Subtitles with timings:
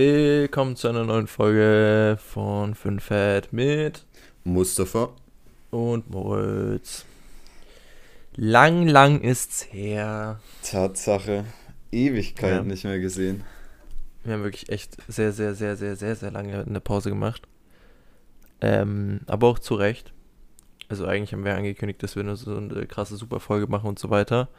[0.00, 4.04] Willkommen zu einer neuen Folge von 5 Fat mit
[4.44, 5.08] Mustafa.
[5.70, 7.06] und Moritz.
[8.34, 10.38] Lang, lang ist's her.
[10.62, 11.46] Tatsache.
[11.92, 12.62] Ewigkeit Ja.
[12.62, 13.42] nicht mehr gesehen.
[14.22, 17.48] Wir haben wirklich echt sehr, sehr, sehr, sehr, sehr, sehr lange eine Pause gemacht.
[18.60, 20.12] Ähm, aber auch zu Recht.
[20.90, 24.10] Also eigentlich haben wir angekündigt, dass wir nur so eine krasse Superfolge machen und so
[24.10, 24.50] weiter.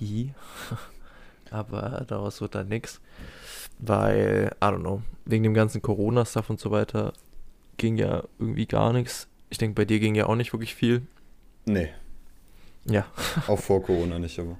[0.00, 0.34] Hi.
[1.52, 3.00] aber daraus wird dann nix.
[3.78, 7.12] Weil, I don't know, wegen dem ganzen Corona-Stuff und so weiter
[7.76, 9.28] ging ja irgendwie gar nichts.
[9.50, 11.02] Ich denke, bei dir ging ja auch nicht wirklich viel.
[11.66, 11.90] Nee,
[12.84, 13.06] Ja.
[13.48, 14.56] auch vor Corona nicht, aber.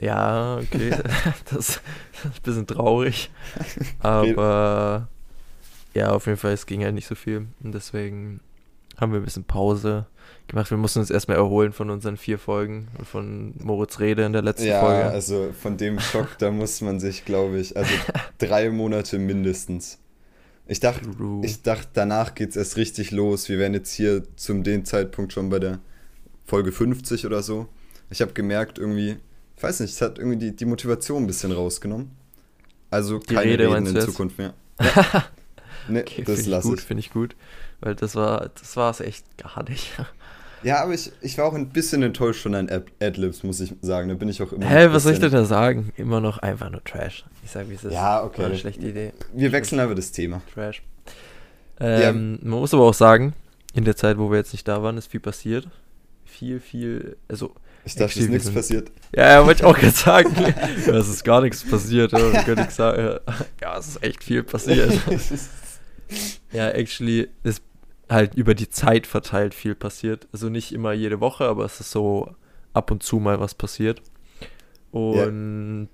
[0.00, 0.90] Ja, okay.
[0.90, 1.00] das,
[1.50, 1.80] das ist
[2.24, 3.30] ein bisschen traurig.
[4.00, 5.08] Aber
[5.94, 7.46] ja, auf jeden Fall, es ging halt nicht so viel.
[7.62, 8.40] Und deswegen
[8.98, 10.06] haben wir ein bisschen Pause
[10.52, 10.70] gemacht.
[10.70, 14.42] Wir mussten uns erstmal erholen von unseren vier Folgen und von Moritz Rede in der
[14.42, 15.04] letzten Ja, Folge.
[15.10, 17.90] also von dem Schock, da muss man sich, glaube ich, also
[18.38, 19.98] drei Monate mindestens.
[20.68, 21.00] Ich dachte,
[21.42, 23.48] ich dachte, danach geht's erst richtig los.
[23.48, 25.80] Wir wären jetzt hier zum dem Zeitpunkt schon bei der
[26.46, 27.66] Folge 50 oder so.
[28.10, 29.16] Ich habe gemerkt, irgendwie,
[29.56, 32.12] ich weiß nicht, es hat irgendwie die, die Motivation ein bisschen rausgenommen.
[32.90, 34.04] Also Die keine Rede Reden in jetzt?
[34.06, 34.54] Zukunft mehr.
[34.80, 35.24] Ja.
[35.88, 36.84] nee, okay, das finde ich lasse gut, ich.
[36.84, 37.36] finde ich gut.
[37.80, 39.90] Weil das war, das war es echt gar nicht.
[40.62, 43.74] Ja, aber ich, ich war auch ein bisschen enttäuscht von deinen Ad- Adlibs, muss ich
[43.82, 44.08] sagen.
[44.08, 44.64] Da bin ich auch immer.
[44.68, 45.92] Hä, was soll ich denn da sagen?
[45.96, 47.24] Immer noch einfach nur Trash.
[47.44, 47.92] Ich sag, wie es ist.
[47.92, 48.38] Ja, okay.
[48.42, 49.12] War eine schlechte Idee.
[49.32, 50.40] Wir wechseln einfach das Thema.
[50.54, 50.82] Trash.
[51.80, 53.32] Ähm, Man muss aber auch sagen,
[53.74, 55.66] in der Zeit, wo wir jetzt nicht da waren, ist viel passiert.
[56.24, 57.52] Viel, viel, also,
[57.84, 58.90] Ich dachte, es ist nichts passiert.
[59.14, 60.34] ja, ja wollte ich auch gerade sagen.
[60.86, 62.12] ja, es ist gar nichts passiert.
[62.12, 63.18] Ja, nichts sagen.
[63.60, 64.92] Ja, es ist echt viel passiert.
[66.52, 67.62] ja, actually ist
[68.12, 70.28] halt über die Zeit verteilt viel passiert.
[70.32, 72.34] Also nicht immer jede Woche, aber es ist so
[72.72, 74.02] ab und zu mal was passiert.
[74.90, 75.88] Und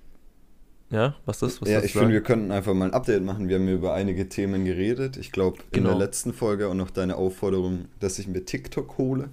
[0.89, 1.61] ja, was ist?
[1.61, 3.47] Was ja, ich finde, wir könnten einfach mal ein Update machen.
[3.47, 5.17] Wir haben ja über einige Themen geredet.
[5.17, 5.89] Ich glaube, in Genau.
[5.89, 9.29] der letzten Folge auch noch deine Aufforderung, dass ich mir TikTok hole.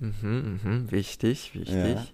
[0.00, 1.74] Mhm, mhm, wichtig, wichtig.
[1.74, 2.06] Ja.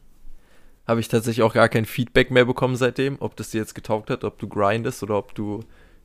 [0.87, 4.11] Habe ich tatsächlich auch gar kein Feedback mehr bekommen seitdem, ob das dir jetzt getaugt
[4.11, 5.61] hat, ob du grindest oder ob du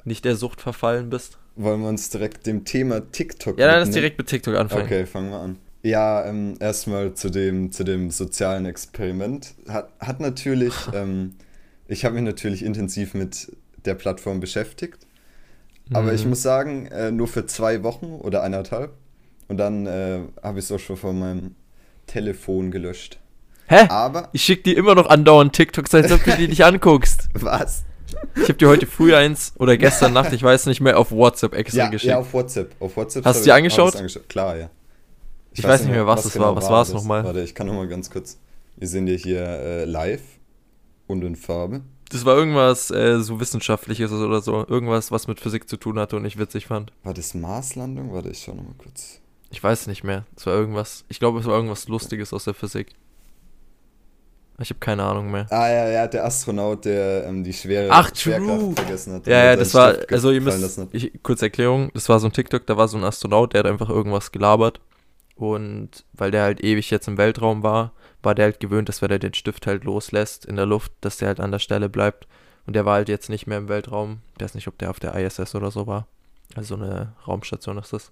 [0.06, 1.38] nicht der Sucht verfallen bist.
[1.56, 4.84] Wollen wir uns direkt dem Thema TikTok Ja, dann lass direkt mit TikTok anfangen.
[4.86, 5.58] Okay, fangen wir an.
[5.84, 9.54] Ja, ähm, erstmal zu dem, zu dem sozialen Experiment.
[9.68, 11.34] Hat, hat natürlich, ähm,
[11.88, 13.52] ich habe mich natürlich intensiv mit
[13.86, 15.00] der Plattform beschäftigt.
[15.94, 16.30] Aber ich Mhm.
[16.30, 18.94] muss sagen, äh, nur für zwei Wochen oder eineinhalb.
[19.50, 21.56] Und dann äh, habe ich es auch schon von meinem
[22.08, 23.20] Telefon gelöscht.
[23.68, 23.88] Hä?
[23.90, 27.28] Aber, Ich schick dir immer noch andauernd TikToks, als ob du die nicht anguckst.
[27.34, 27.84] was?
[28.36, 31.54] Ich habe dir heute früh eins oder gestern Nacht, ich weiß nicht mehr, auf WhatsApp
[31.54, 32.10] extra Ja, geschickt.
[32.10, 32.76] ja, auf WhatsApp.
[32.80, 33.96] Auf WhatsApp Hast du dir ich- angeschaut?
[33.96, 34.28] angeschaut.
[34.30, 34.70] Klar, ja.
[35.54, 36.56] Ich weiß nicht mehr, was es war.
[36.56, 36.96] Was war es das.
[36.96, 37.24] nochmal?
[37.24, 38.40] Warte, ich kann nochmal ganz kurz.
[38.78, 40.22] Wir sind ja hier äh, live
[41.08, 41.82] und in Farbe.
[42.10, 44.66] Das war irgendwas äh, so Wissenschaftliches oder so.
[44.68, 46.92] Irgendwas, was mit Physik zu tun hatte und ich witzig fand.
[47.04, 48.14] War das Marslandung?
[48.14, 49.20] Warte, ich schau nochmal kurz.
[49.50, 50.26] Ich weiß nicht mehr.
[50.36, 51.04] Es war irgendwas.
[51.10, 52.94] Ich glaube, es war irgendwas Lustiges aus der Physik.
[54.62, 55.48] Ich habe keine Ahnung mehr.
[55.50, 58.74] Ah ja, ja, der Astronaut, der ähm, die schwere Ach, Schwerkraft true.
[58.76, 59.28] vergessen hat.
[59.28, 62.34] Ja, ja, das war, Stift also ihr müsst, ich, kurze Erklärung, das war so ein
[62.34, 64.80] TikTok, da war so ein Astronaut, der hat einfach irgendwas gelabert
[65.36, 69.12] und weil der halt ewig jetzt im Weltraum war, war der halt gewöhnt, dass wenn
[69.12, 72.28] er den Stift halt loslässt in der Luft, dass der halt an der Stelle bleibt
[72.68, 75.00] und der war halt jetzt nicht mehr im Weltraum, ich weiß nicht, ob der auf
[75.00, 76.08] der ISS oder so war,
[76.56, 78.12] also eine Raumstation ist das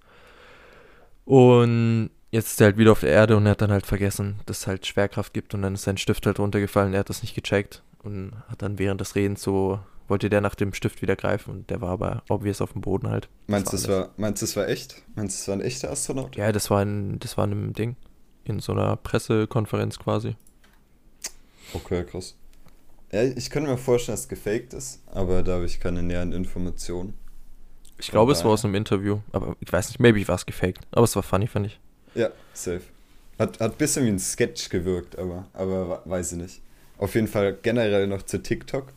[1.24, 4.40] und jetzt ist er halt wieder auf der Erde und er hat dann halt vergessen,
[4.46, 7.22] dass es halt Schwerkraft gibt und dann ist sein Stift halt runtergefallen, er hat das
[7.22, 11.16] nicht gecheckt und hat dann während des Redens so, wollte der nach dem Stift wieder
[11.16, 13.28] greifen und der war aber obvious auf dem Boden halt.
[13.46, 13.88] Meinst du, alles.
[13.88, 15.02] war, meinst du, es war echt?
[15.14, 16.36] Meinst du, es war ein echter Astronaut?
[16.36, 17.96] Ja, das war ein, das war in einem Ding.
[18.44, 20.34] In so einer Pressekonferenz quasi.
[21.74, 22.36] Okay, krass.
[23.12, 26.32] Ja, ich könnte mir vorstellen, dass es gefaked ist, aber da habe ich keine näheren
[26.32, 27.14] Informationen.
[27.98, 30.86] Ich glaube, es war aus einem Interview, aber ich weiß nicht, maybe war es gefaked.
[30.90, 31.80] Aber es war funny, fand ich.
[32.14, 32.82] Ja, safe.
[33.38, 36.62] Hat, hat ein bisschen wie ein Sketch gewirkt, aber, aber weiß ich nicht.
[36.98, 38.92] Auf jeden Fall generell noch zu TikTok.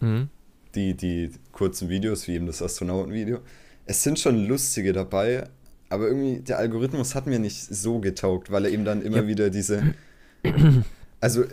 [0.00, 0.28] Mhm.
[0.74, 3.38] Die, die kurzen Videos, wie eben das Astronautenvideo.
[3.86, 5.44] Es sind schon lustige dabei,
[5.88, 9.26] aber irgendwie der Algorithmus hat mir nicht so getaugt, weil er eben dann immer Ja.
[9.28, 9.94] wieder diese.
[11.20, 11.44] Also,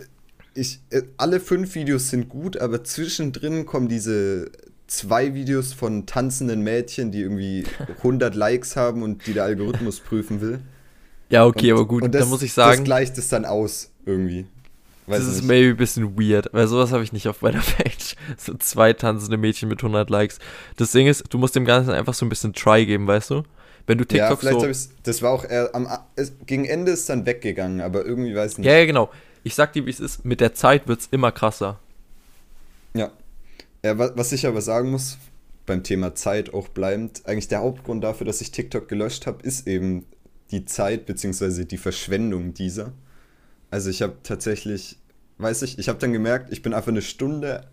[0.54, 4.50] ich, äh, alle fünf Videos sind gut, aber zwischendrin kommen diese
[4.86, 7.64] zwei Videos von tanzenden Mädchen, die irgendwie
[7.98, 10.60] 100 Likes haben und die der Algorithmus prüfen will.
[11.32, 13.44] Ja, okay, Und- aber gut, und da das, muss ich Das sagen, gleicht es dann
[13.44, 14.46] aus, irgendwie.
[15.06, 15.48] Weiß das ist nicht.
[15.48, 18.14] maybe ein bisschen weird, weil sowas habe ich nicht auf meiner Page.
[18.38, 20.38] So zwei tanzende Mädchen mit 100 Likes.
[20.76, 23.42] Das Ding ist, du musst dem Ganzen einfach so ein bisschen Try geben, weißt du?
[23.88, 24.62] Wenn du ja, TikTok vielleicht so...
[24.62, 28.32] habe ich Das war auch eher am es, gegen Ende ist dann weggegangen, aber irgendwie
[28.34, 28.66] weiß ich nicht.
[28.68, 29.10] Ja, ja, genau.
[29.42, 30.24] Ich sag dir, wie es ist.
[30.24, 31.80] Mit der Zeit wird es immer krasser.
[32.94, 33.10] Ja.
[33.84, 35.18] ja wa- was ich aber sagen muss,
[35.66, 39.66] beim Thema Zeit auch bleibend, eigentlich der Hauptgrund dafür, dass ich TikTok gelöscht habe, ist
[39.66, 40.04] eben
[40.52, 41.64] die Zeit bzw.
[41.64, 42.92] die Verschwendung dieser.
[43.70, 44.98] Also ich habe tatsächlich,
[45.38, 47.66] weiß ich, ich habe dann gemerkt, ich bin einfach eine Stunde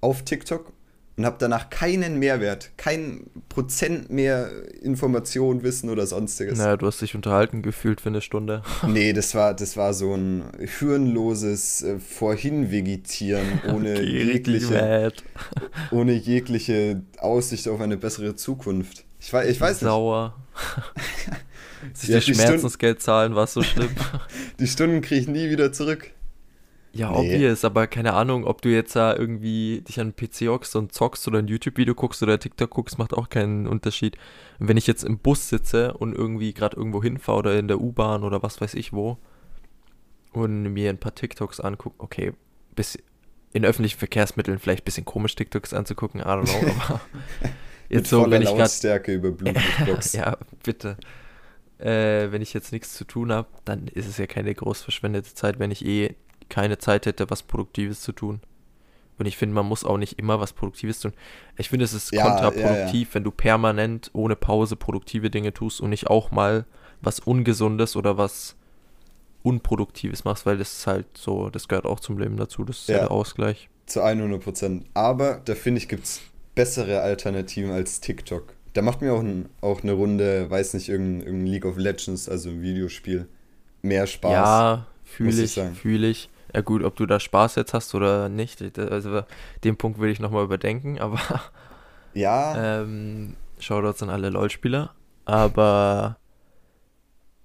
[0.00, 0.72] auf TikTok
[1.16, 4.50] und habe danach keinen Mehrwert, kein Prozent mehr
[4.82, 6.58] Information, Wissen oder sonstiges.
[6.58, 8.62] Naja, du hast dich unterhalten gefühlt für eine Stunde.
[8.88, 10.44] Nee, das war, das war so ein
[10.80, 15.12] hirnloses äh, Vorhinvegetieren ohne, Okay, jegliche,
[15.92, 19.04] ohne jegliche Aussicht auf eine bessere Zukunft.
[19.20, 20.34] Ich, wei- ich weiß nicht, Sauer.
[21.92, 23.90] Sich Ja, das Schmerzensgeld zahlen, war so schlimm.
[24.58, 26.10] die Stunden kriege ich nie wieder zurück.
[26.92, 27.34] Ja, Nee.
[27.34, 30.92] obvious, aber keine Ahnung, ob du jetzt da irgendwie dich an den PC hockst und
[30.92, 34.16] zockst oder ein YouTube-Video guckst oder TikTok guckst, macht auch keinen Unterschied.
[34.60, 37.80] Und wenn ich jetzt im Bus sitze und irgendwie gerade irgendwo hinfahre oder in der
[37.80, 39.18] U-Bahn oder was weiß ich wo
[40.32, 42.32] und mir ein paar TikToks angucke, okay,
[42.76, 42.96] bis
[43.52, 47.00] in öffentlichen Verkehrsmitteln vielleicht ein bisschen komisch TikToks anzugucken, I don't know, aber
[47.88, 50.12] jetzt so, wenn ich gerade Lautstärke über Bluetooth-Box.
[50.14, 50.96] ja, bitte.
[51.84, 55.34] Äh, wenn ich jetzt nichts zu tun habe, dann ist es ja keine groß verschwendete
[55.34, 56.14] Zeit, wenn ich eh
[56.48, 58.40] keine Zeit hätte, was Produktives zu tun.
[59.18, 61.12] Und ich finde, man muss auch nicht immer was Produktives tun.
[61.56, 65.90] Ich finde, es ist Ja, kontraproduktiv, wenn du permanent ohne Pause produktive Dinge tust und
[65.90, 66.64] nicht auch mal
[67.00, 68.56] was Ungesundes oder was
[69.42, 72.88] Unproduktives machst, weil das ist halt so, das gehört auch zum Leben dazu, das ist
[72.88, 73.00] ja, Ja.
[73.02, 73.68] der Ausgleich.
[73.86, 74.86] Zu 100 Prozent.
[74.94, 76.22] Aber da finde ich, gibt es
[76.54, 78.53] bessere Alternativen als TikTok.
[78.74, 82.28] Da macht mir auch, ein, auch eine Runde, weiß nicht, irgendein, irgendein League of Legends,
[82.28, 83.28] also ein Videospiel,
[83.82, 84.32] mehr Spaß.
[84.32, 86.30] Ja, fühle ich fühle ich.
[86.54, 89.22] Ja gut, ob du da Spaß jetzt hast oder nicht, also
[89.64, 91.20] den Punkt will ich nochmal überdenken, aber
[92.14, 94.94] Ja, ähm, Shoutouts an alle LoL-Spieler,
[95.24, 96.18] aber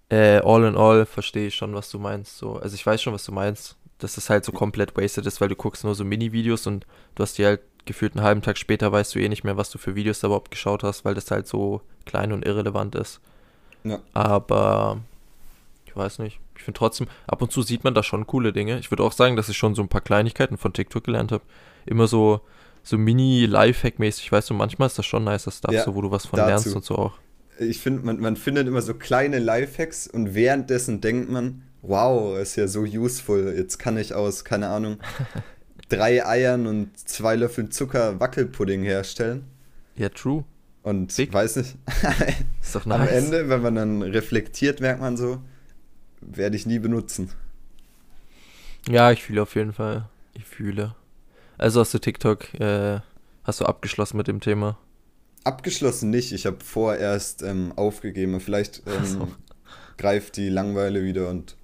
[0.10, 2.38] äh, all in all verstehe ich schon, was du meinst.
[2.38, 2.56] So.
[2.58, 5.50] Also ich weiß schon, was du meinst, dass es halt so komplett wasted ist, weil
[5.50, 6.86] du guckst nur so Mini-Videos und
[7.16, 9.70] du hast die halt gefühlt einen halben Tag später weißt du eh nicht mehr, was
[9.70, 13.20] du für Videos da überhaupt geschaut hast, weil das halt so klein und irrelevant ist.
[13.84, 14.00] Ja.
[14.14, 15.00] Aber
[15.86, 16.40] ich weiß nicht.
[16.56, 18.80] Ich finde trotzdem, ab und zu sieht man da schon coole Dinge.
[18.80, 21.44] Ich würde auch sagen, dass ich schon so ein paar Kleinigkeiten von TikTok gelernt habe.
[21.86, 22.42] Immer so,
[22.84, 24.32] so mini-Lifehack-mäßig.
[24.32, 26.50] Weißt du, manchmal ist das schon nicer Stuff, Ja, so wo du was von dazu.
[26.50, 27.14] lernst und so auch.
[27.60, 32.58] ich finde, man, man findet immer so kleine Lifehacks und währenddessen denkt man, wow, ist
[32.58, 33.54] ja so useful.
[33.58, 34.98] Jetzt kann ich aus, keine Ahnung,
[35.90, 39.46] drei Eiern und zwei Löffeln Zucker Wackelpudding herstellen.
[39.96, 40.46] Ja, true.
[40.82, 41.34] Und Big.
[41.34, 41.76] weiß nicht,
[42.62, 43.12] Ist doch am nice.
[43.12, 45.42] Ende, wenn man dann reflektiert, merkt man so,
[46.22, 47.30] werde ich nie benutzen.
[48.88, 50.08] Ja, ich fühle auf jeden Fall.
[50.34, 50.96] Ich fühle.
[51.58, 53.02] Also hast du TikTok, äh,
[53.44, 54.78] hast du abgeschlossen mit dem Thema?
[55.44, 58.40] Abgeschlossen nicht, ich habe vorerst ähm, aufgegeben.
[58.40, 59.22] Vielleicht Ach so.
[59.22, 59.36] ähm,
[59.98, 61.56] greift die Langeweile wieder und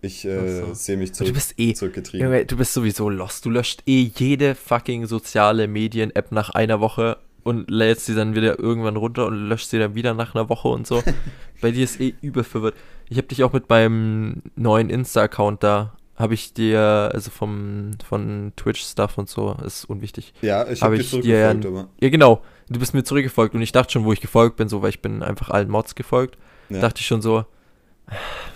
[0.00, 0.74] ich äh, so.
[0.74, 2.26] sehe mich Du zurück, bist eh, zurückgetrieben.
[2.26, 3.44] Junge, du bist sowieso lost.
[3.44, 8.58] Du löscht eh jede fucking soziale Medien-App nach einer Woche und lädst sie dann wieder
[8.58, 11.02] irgendwann runter und löscht sie dann wieder nach einer Woche und so.
[11.60, 12.74] Bei dir ist eh überverwirrt.
[13.08, 18.52] Ich habe dich auch mit meinem neuen Insta-Account da, habe ich dir, also vom, von
[18.56, 20.34] Twitch-Stuff und so, ist unwichtig.
[20.42, 21.88] Ja, ich Hab habe dir ich dir zurückgefolgt, ja- aber.
[22.00, 22.42] Ja, genau.
[22.68, 25.00] Du bist mir zurückgefolgt und ich dachte schon, wo ich gefolgt bin, so, weil ich
[25.00, 26.36] bin einfach allen Mods gefolgt.
[26.68, 26.80] Ja.
[26.80, 27.46] Dachte ich schon so,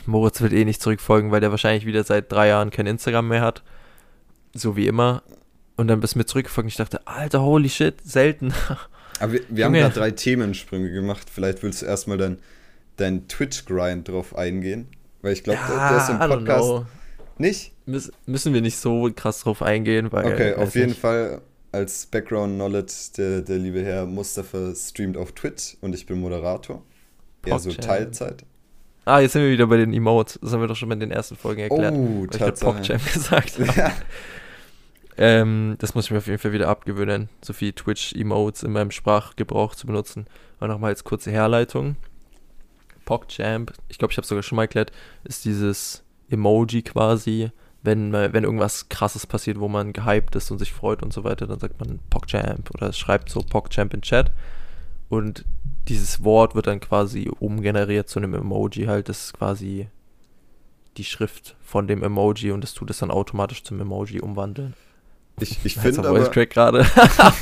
[0.07, 3.43] Moritz wird eh nicht zurückfolgen, weil der wahrscheinlich wieder seit drei Jahren kein Instagram mehr
[3.43, 3.63] hat.
[4.55, 5.23] So wie immer.
[5.77, 8.53] Und dann bist du mir zurückgefolgt und ich dachte, Alter, holy shit, selten.
[9.21, 11.29] Aber wir, wir haben gerade drei Themensprünge gemacht.
[11.31, 12.39] Vielleicht willst du erstmal dein,
[12.97, 14.89] dein Twitch-Grind drauf eingehen.
[15.23, 16.87] Weil ich glaube, der ist im Podcast
[17.39, 17.73] nicht.
[17.87, 20.27] Müs müssen wir nicht so krass drauf eingehen, weil.
[20.27, 21.01] Okay, auf jeden nicht.
[21.01, 26.83] Fall als Background-Knowledge, der, der liebe Herr Mustafa streamt auf Twitch und ich bin Moderator.
[27.47, 27.73] Eher so.
[27.73, 28.45] Teilzeit.
[29.05, 30.39] Ah, jetzt sind wir wieder bei den Emotes.
[30.41, 31.95] Das haben wir doch schon mal in den ersten Folgen erklärt.
[31.95, 32.73] Oh, Weil ich Tatsache.
[32.75, 33.73] PogChamp gesagt habe.
[33.81, 33.93] Ja.
[35.19, 38.91] Ähm, das muss ich mir auf jeden Fall wieder abgewöhnen, so viel Twitch-Emotes in meinem
[38.91, 40.27] Sprachgebrauch zu benutzen.
[40.61, 41.97] Und nochmal als kurze Herleitung.
[43.05, 44.93] PogChamp, ich glaube, ich habe sogar schon mal erklärt,
[45.25, 47.51] ist dieses Emoji quasi,
[47.83, 51.49] wenn, wenn irgendwas krasses passiert, wo man gehypt ist und sich freut und so weiter,
[51.49, 54.33] dann sagt man PogChamp oder es schreibt so PogChamp in Chat.
[55.09, 55.45] Und
[55.89, 59.09] dieses Wort wird dann quasi umgeneriert zu einem Emoji halt.
[59.09, 59.89] Das ist quasi
[60.97, 64.75] die Schrift von dem Emoji und das tut es dann automatisch zum Emoji umwandeln.
[65.41, 66.87] Ich, ich finde aber, Voice Crack gerade.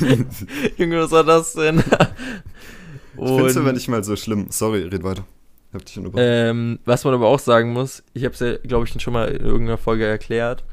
[0.77, 1.79] Junge, was war das denn?
[1.79, 4.47] ich finde es aber nicht mal so schlimm.
[4.49, 5.25] Sorry, red weiter.
[5.73, 6.23] Hab dich unterbrochen.
[6.25, 9.29] ähm, was man aber auch sagen muss, ich habe es ja, glaube ich, schon mal
[9.29, 10.63] in irgendeiner Folge erklärt.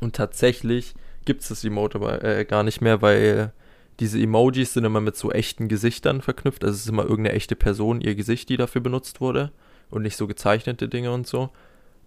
[0.00, 0.94] Und tatsächlich
[1.24, 3.52] gibt es das Emote aber äh, gar nicht mehr, weil
[4.00, 6.64] diese Emojis sind immer mit so echten Gesichtern verknüpft.
[6.64, 9.52] Also es ist immer irgendeine echte Person, ihr Gesicht, die dafür benutzt wurde.
[9.90, 11.50] Und nicht so gezeichnete Dinge und so.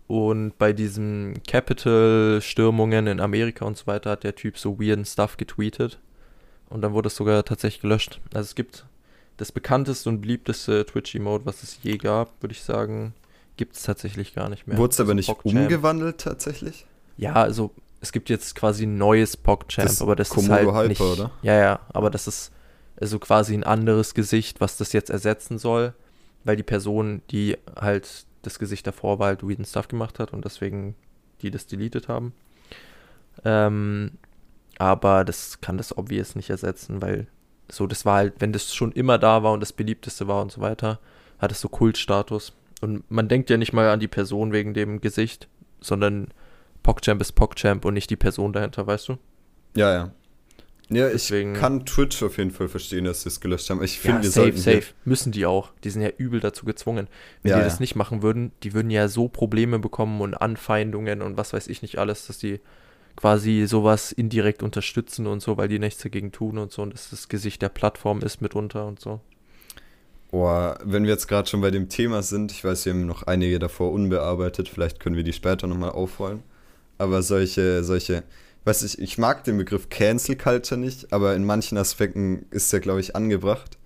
[0.07, 5.37] Und bei diesen Capital-Stürmungen in Amerika und so weiter hat der Typ so weirden Stuff
[5.37, 5.99] getweetet.
[6.69, 8.19] und dann wurde es sogar tatsächlich gelöscht.
[8.33, 8.85] Also es gibt
[9.37, 13.13] das bekannteste und beliebteste Twitch-Emote, was es je gab, würde ich sagen,
[13.57, 14.77] gibt es tatsächlich gar nicht mehr.
[14.77, 16.85] Wurde es aber Also nicht umgewandelt tatsächlich?
[17.17, 17.71] Ja, also
[18.03, 21.01] es gibt jetzt quasi ein neues PogChamp, Das aber das Komodo ist halt Hyper, nicht,
[21.01, 21.31] oder?
[21.41, 22.51] Ja, ja, aber das ist
[22.99, 25.93] also quasi ein anderes Gesicht, was das jetzt ersetzen soll,
[26.43, 30.43] weil die Person, die halt das Gesicht davor war, halt weirden Stuff gemacht hat und
[30.43, 30.95] deswegen
[31.41, 32.33] die das deleted haben.
[33.45, 34.11] Ähm,
[34.77, 37.27] aber das kann das obvious nicht ersetzen, weil
[37.71, 40.51] so, das war halt, wenn das schon immer da war und das beliebteste war und
[40.51, 40.99] so weiter,
[41.39, 42.51] hat es so Kultstatus.
[42.81, 45.47] Und man denkt ja nicht mal an die Person wegen dem Gesicht,
[45.79, 46.27] sondern
[46.83, 49.17] PogChamp ist PogChamp und nicht die Person dahinter, weißt du?
[49.75, 50.11] Ja, ja.
[50.89, 53.81] Ja, ich Deswegen- kann Twitch auf jeden Fall verstehen, dass sie es gelöscht haben.
[53.81, 54.83] Ich finde, wir safe, safe.
[55.05, 55.71] Müssen die auch.
[55.83, 57.07] Die sind ja übel dazu gezwungen.
[57.41, 57.65] Wenn Ja, die ja.
[57.67, 61.67] das nicht machen würden, die würden ja so Probleme bekommen und Anfeindungen und was weiß
[61.67, 62.59] ich nicht alles, dass die
[63.15, 67.09] quasi sowas indirekt unterstützen und so, weil die nichts dagegen tun und so und das
[67.11, 69.21] das Gesicht der Plattform ist mitunter und so.
[70.31, 73.23] Boah, wenn wir jetzt gerade schon bei dem Thema sind, ich weiß, wir haben noch
[73.23, 76.41] einige davor unbearbeitet, vielleicht können wir die später nochmal aufrollen.
[77.03, 78.23] Aber solche, solche,
[78.63, 82.79] weiß ich, ich mag den Begriff Cancel Culture nicht, aber in manchen Aspekten ist der,
[82.79, 83.77] glaube ich, angebracht.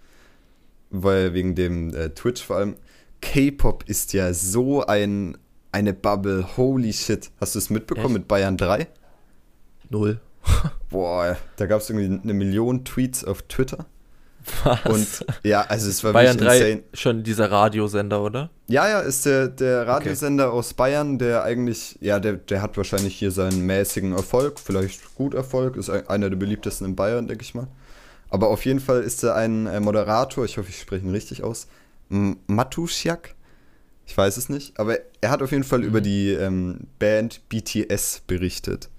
[0.92, 2.76] Weil wegen dem äh, Twitch vor allem.
[3.22, 5.36] K-Pop ist ja so ein,
[5.72, 7.32] eine Bubble, holy shit.
[7.42, 8.20] Hast du es mitbekommen Echt?
[8.20, 8.88] mit Bayern 3?
[9.90, 10.22] Null.
[10.92, 13.88] Boah, da gab es irgendwie eine Million Tweets auf Twitter.
[14.64, 14.86] Was?
[14.86, 16.84] Und ja, also es war Bayern wirklich 3 insane.
[16.94, 18.50] schon dieser Radiosender, oder?
[18.68, 23.16] Ja, ja, ist der, der Radiosender aus Bayern, der eigentlich, ja, der, der hat wahrscheinlich
[23.16, 27.44] hier seinen mäßigen Erfolg, vielleicht gut Erfolg, ist ein- einer der beliebtesten in Bayern, denke
[27.44, 27.68] ich mal.
[28.30, 31.44] Aber auf jeden Fall ist er ein äh, Moderator, ich hoffe, ich spreche ihn richtig
[31.44, 31.68] aus,
[32.48, 33.36] Matusiak,
[34.06, 35.86] ich weiß es nicht, aber er hat auf jeden Fall Mhm.
[35.86, 38.90] über die ähm, Band BTS berichtet.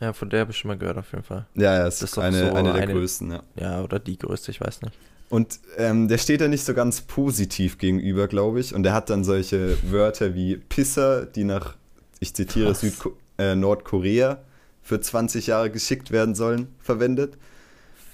[0.00, 1.46] Ja, von der habe ich schon mal gehört auf jeden Fall.
[1.54, 3.42] Ja, ja, es Das ist, eine, so eine der eine- größten, ja.
[3.56, 4.94] Ja, oder die größte, ich weiß nicht.
[5.28, 8.74] Und ähm, der steht da nicht so ganz positiv gegenüber, glaube ich.
[8.74, 11.74] Und er hat dann solche Wörter wie Pisser, die nach,
[12.20, 12.74] ich zitiere?
[12.74, 14.38] Südko äh, Nordkorea
[14.82, 17.34] für 20 Jahre geschickt werden sollen, verwendet.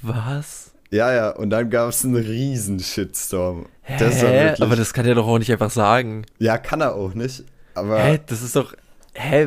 [0.01, 0.71] Was?
[0.91, 3.67] Ja, ja, und dann gab es einen riesen Shitstorm.
[3.99, 4.45] Das Hä?
[4.47, 6.25] wirklich, Aber das kann er doch auch nicht einfach sagen.
[6.39, 7.45] ja, kann er auch nicht.
[7.75, 8.21] Aber Hä?
[8.27, 8.75] Das ist doch.
[9.15, 9.47] Hä?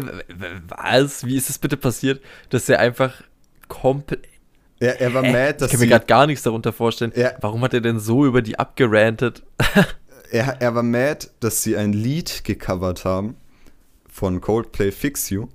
[0.67, 1.25] Was?
[1.25, 3.13] Wie ist das bitte passiert, dass er einfach
[3.67, 4.23] komplett.
[4.79, 5.31] er, er war Hä?
[5.31, 7.11] mad, Ich dass kann mir gerade gar nichts darunter vorstellen.
[7.15, 7.31] Ja.
[7.41, 9.43] Warum hat er denn so über die abgerantet?
[10.31, 13.35] er, er war mad, dass sie ein Lied gecovert haben
[14.09, 15.47] von Coldplay Fix You.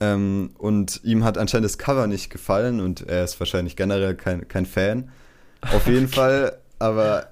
[0.00, 4.48] Ähm, und ihm hat anscheinend das Cover nicht gefallen und er ist wahrscheinlich generell kein,
[4.48, 5.10] kein Fan.
[5.72, 7.28] Auf jeden Fall, aber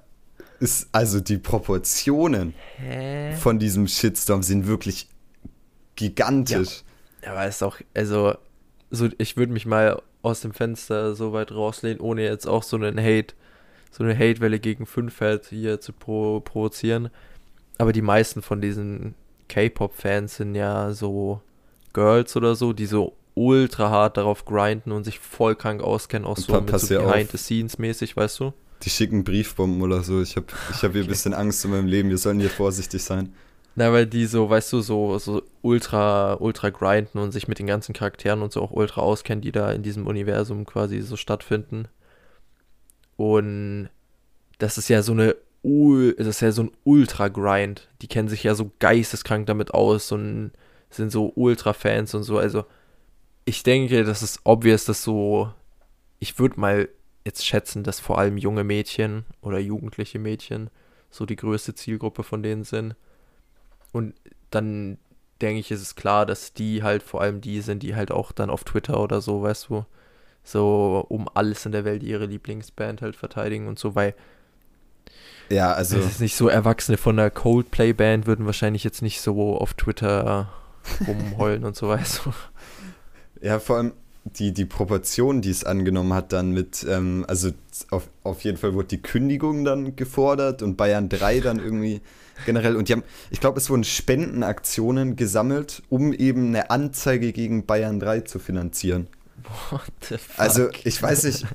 [0.60, 3.34] ist also die Proportionen Hä?
[3.36, 5.08] von diesem Shitstorm sind wirklich
[5.96, 6.82] gigantisch.
[7.24, 8.34] Aber ist auch, also,
[8.90, 12.76] so, ich würde mich mal aus dem Fenster so weit rauslehnen, ohne jetzt auch so
[12.76, 13.34] einen Hate,
[13.90, 17.10] so eine Hatewelle gegen Fünffeld hier zu pro provozieren.
[17.78, 19.14] Aber die meisten von diesen
[19.48, 21.40] K-Pop-Fans sind ja so
[21.92, 26.36] Girls oder so, die so ultra hart darauf grinden und sich voll krank auskennen, auch
[26.36, 27.12] so mit so ja auf.
[27.12, 28.52] Behind the Scenes mäßig, weißt du?
[28.82, 30.20] Die schicken Briefbomben oder so.
[30.22, 32.10] Ich habe ich hab hier ein bisschen Angst in meinem Leben.
[32.10, 33.32] Wir sollen hier vorsichtig sein.
[33.74, 37.66] Na, weil die so, weißt du, so, so ultra, ultra grinden und sich mit den
[37.66, 41.88] ganzen Charakteren und so auch ultra auskennen, die da in diesem Universum quasi so stattfinden.
[43.16, 43.88] Und
[44.58, 47.88] das ist ja so eine, das ist ja so ein Ultra-Grind.
[48.02, 50.52] Die kennen sich ja so geisteskrank damit aus und
[50.90, 52.38] sind so Ultra-Fans und so.
[52.38, 52.64] Also,
[53.44, 55.52] ich denke, das ist obvious, dass so,
[56.18, 56.88] ich würde mal
[57.24, 60.70] jetzt schätzen, dass vor allem junge Mädchen oder jugendliche Mädchen
[61.10, 62.96] so die größte Zielgruppe von denen sind.
[63.92, 64.14] Und
[64.50, 64.98] dann
[65.40, 68.32] denke ich, ist es klar, dass die halt vor allem die sind, die halt auch
[68.32, 69.84] dann auf Twitter oder so, weißt du,
[70.44, 74.14] so um alles in der Welt ihre Lieblingsband halt verteidigen und so, weil
[75.48, 75.98] Ja, also.
[75.98, 80.48] es ist nicht so Erwachsene von der Coldplay-Band würden wahrscheinlich jetzt nicht so auf Twitter
[81.06, 82.32] rumheulen und so, weißt du.
[83.40, 83.92] Ja, vor allem
[84.24, 87.50] die, die Proportion, die es angenommen hat, dann mit, ähm, also
[87.90, 92.00] auf, auf jeden Fall wurde die Kündigung dann gefordert und Bayern 3 dann irgendwie
[92.46, 92.76] generell.
[92.76, 97.98] Und die haben, ich glaube, es wurden Spendenaktionen gesammelt, um eben eine Anzeige gegen Bayern
[98.00, 99.08] 3 zu finanzieren.
[99.70, 100.38] What the fuck?
[100.38, 101.46] Also, ich weiß nicht,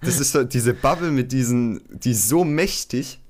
[0.00, 3.20] das ist so diese Bubble mit diesen, die ist so mächtig.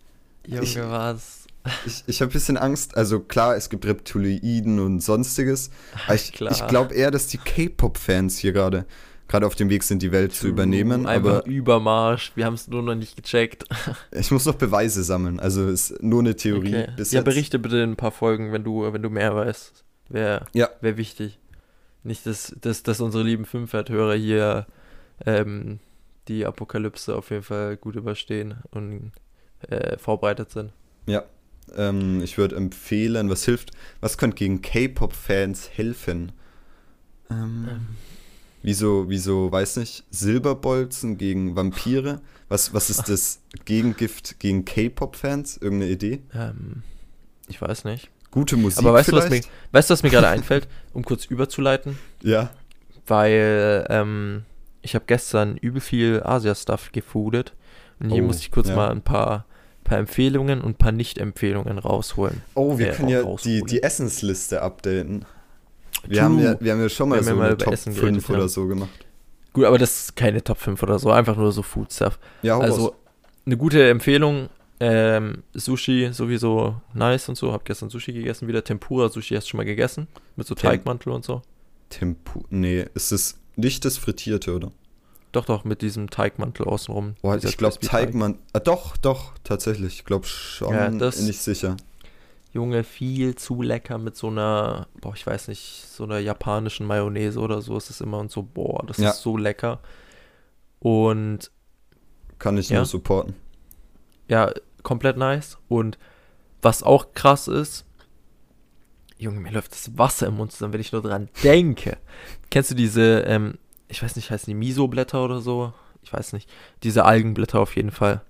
[0.47, 1.38] Junge, ich- was?
[1.87, 2.97] Ich, ich habe ein bisschen Angst.
[2.97, 5.71] Also klar, es gibt Reptiloiden und sonstiges.
[6.07, 8.87] Aber ich, ich glaube eher, dass die K-Pop-Fans hier gerade
[9.29, 11.07] gerade auf dem Weg sind, die Welt zu übernehmen.
[11.07, 13.65] Einfach Aber Übermarsch, wir haben es nur noch nicht gecheckt.
[14.11, 15.39] ich muss noch Beweise sammeln.
[15.39, 16.93] Also es ist nur eine Theorie Okay.
[16.97, 17.27] bis ja, jetzt.
[17.27, 19.85] berichte bitte in ein paar Folgen, wenn du, wenn du mehr weißt.
[20.09, 20.71] Wäre Ja.
[20.81, 21.39] wär wichtig.
[22.03, 24.67] Nicht, dass, dass, dass unsere lieben Fünfert-Hörer hier
[25.27, 25.79] ähm,
[26.29, 29.13] die Apokalypse auf jeden Fall gut überstehen und
[29.69, 30.73] äh, vorbereitet sind.
[31.07, 31.25] Ja.
[31.77, 36.33] Ähm, ich würde empfehlen, was hilft, was könnte gegen K-Pop-Fans helfen?
[37.31, 37.87] Ähm, Ähm.
[38.63, 42.21] Wieso, wieso, weiß nicht, Silberbolzen gegen Vampire?
[42.49, 45.59] Was, was ist das Gegengift gegen K-Pop-Fans?
[45.59, 46.23] Irgendeine Idee?
[46.35, 46.83] Ähm,
[47.47, 48.11] ich weiß nicht.
[48.33, 49.51] Gute Musik Aber weißt du, was mir, vielleicht?
[49.73, 51.99] weißt du, was mir gerade einfällt, um kurz überzuleiten?
[52.23, 52.51] Ja.
[53.07, 54.43] Weil ähm,
[54.83, 57.55] ich habe gestern übel viel Asia-Stuff gefoodet.
[58.01, 58.77] Und hier Oh, muss ich kurz ja.
[58.77, 59.47] mal ein paar,
[59.89, 62.43] paar Empfehlungen und ein paar Nicht-Empfehlungen rausholen.
[62.55, 63.67] Oh, wir Äh, können ja auch die, rausholen.
[63.67, 65.25] die Essensliste updaten.
[66.07, 66.23] Wir True.
[66.23, 68.01] haben, ja, wir haben ja schon mal Wir so ja mal eine Top Essen 5
[68.27, 68.49] geredet, oder ja.
[68.49, 68.91] so gemacht.
[69.53, 72.19] Gut, aber das ist keine Top 5 oder so, einfach nur so Food-Stuff.
[72.43, 72.93] Ja, hau Also raus.
[73.47, 74.49] eine gute Empfehlung,
[74.81, 77.53] ähm, Sushi sowieso nice und so.
[77.53, 81.13] Hab gestern Sushi gegessen, wieder Tempura-Sushi hast du schon mal gegessen, mit so Tem- Teigmantel
[81.13, 81.43] und so.
[81.91, 82.45] Tempo.
[82.51, 84.71] Nee, ist es nicht das Frittierte, oder?
[85.33, 87.15] Doch, doch, mit diesem Teigmantel außenrum.
[87.23, 88.07] Boah, ich glaube Crispy Teig.
[88.07, 88.39] Teigmann.
[88.55, 89.95] Ah, doch, doch, tatsächlich.
[89.99, 90.73] Ich glaube schon.
[90.75, 91.77] Ja, das- nicht sicher.
[92.53, 97.39] Junge, viel zu lecker mit so einer, boah, ich weiß nicht, so einer japanischen Mayonnaise
[97.39, 99.11] oder so ist es immer und so, boah, das Ja.
[99.11, 99.81] ist so lecker.
[100.81, 101.51] Und
[102.39, 102.77] Kann ich Ja.
[102.79, 103.35] nur supporten.
[104.29, 105.59] ja, komplett nice.
[105.69, 105.99] Und
[106.63, 107.85] was auch krass ist,
[109.19, 111.99] Junge, mir läuft das Wasser im Mund zusammen, wenn ich nur dran denke.
[112.51, 113.59] Kennst du diese, ähm,
[113.89, 115.73] ich weiß nicht, heißen die Miso-Blätter oder so?
[116.03, 116.49] Ich weiß nicht.
[116.83, 118.23] Diese Algenblätter auf jeden Fall.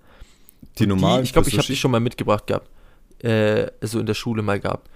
[0.79, 1.25] Die normalen.
[1.25, 2.69] ich glaube, ich habe die schon mal mitgebracht gehabt.
[3.23, 4.89] Äh, so in der Schule mal gehabt.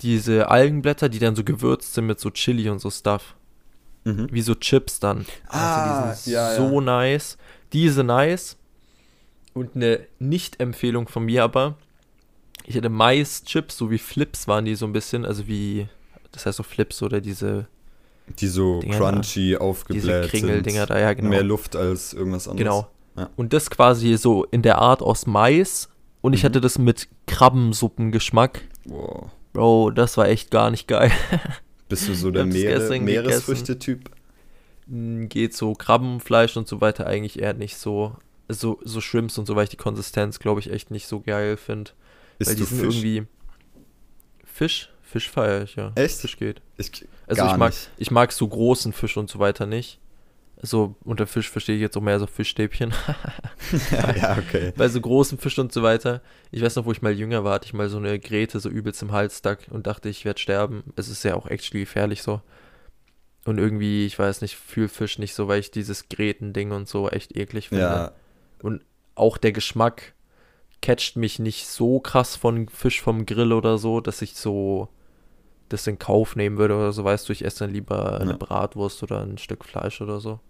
[0.00, 3.34] Diese Algenblätter, die dann so gewürzt sind mit so Chili und so Stuff.
[4.04, 4.28] Mhm.
[4.30, 5.26] Wie so Chips dann.
[5.48, 6.80] Ah, die sind ja, so ja.
[6.80, 7.38] nice.
[7.72, 8.56] Diese nice.
[9.52, 11.76] Und eine Nicht-Empfehlung von mir aber.
[12.64, 15.24] Ich hatte Mais-Chips, so wie Flips waren die so ein bisschen.
[15.24, 15.88] Also wie,
[16.32, 17.66] das heißt so Flips oder diese,
[18.40, 20.90] Die so Dinger crunchy diese aufgebläht Kringel-Dinger sind.
[20.90, 21.28] da, ja genau.
[21.30, 22.64] Mehr Luft als irgendwas anderes.
[22.64, 22.88] Genau.
[23.16, 23.30] Ja.
[23.36, 25.88] Und das quasi so in der Art aus Mais.
[26.22, 26.46] Und ich Mhm.
[26.46, 28.62] hatte das mit Krabbensuppengeschmack.
[28.86, 29.30] Wow.
[29.52, 31.10] Bro, das war echt gar nicht geil.
[31.88, 34.10] Bist du so der Meere Meeresfrüchte-Typ?
[34.88, 38.16] Mm, Geht so Krabbenfleisch und so weiter eigentlich eher nicht so.
[38.48, 41.56] So, so Shrimps und so, weil ich die Konsistenz, glaube ich, echt nicht so geil
[41.56, 41.92] finde.
[42.38, 42.96] Weil die du sind Fisch?
[42.96, 43.26] irgendwie.
[44.44, 44.92] Fisch?
[45.06, 45.92] Fisch feiere ich, ja.
[45.94, 46.20] Echt?
[46.20, 46.60] Fisch geht.
[46.76, 47.90] Ich, Also ich mag, nicht.
[47.96, 50.00] ich mag so großen Fisch und so weiter nicht.
[50.62, 52.92] So unter Fisch verstehe ich jetzt auch mehr so Fischstäbchen.
[53.90, 54.72] ja, okay.
[54.76, 56.22] Bei so großen Fisch und so weiter.
[56.50, 58.68] Ich weiß noch, wo ich mal jünger war, hatte ich mal so eine Grete so
[58.68, 60.82] übelst im Hals stuck und dachte, ich werde sterben.
[60.96, 62.40] Es ist ja auch actually gefährlich so.
[63.44, 67.08] Und irgendwie, ich weiß nicht, fühl Fisch nicht so, weil ich dieses Gretending und so
[67.08, 68.12] echt eklig finde.
[68.62, 68.80] Ja,
[69.14, 70.14] Auch der Geschmack
[70.82, 74.88] catcht mich nicht so krass von Fisch vom Grill oder so, dass ich so
[75.68, 78.36] das in Kauf nehmen würde oder so, weißt du, ich esse dann lieber eine Ja.
[78.36, 80.40] Bratwurst oder ein Stück Fleisch oder so.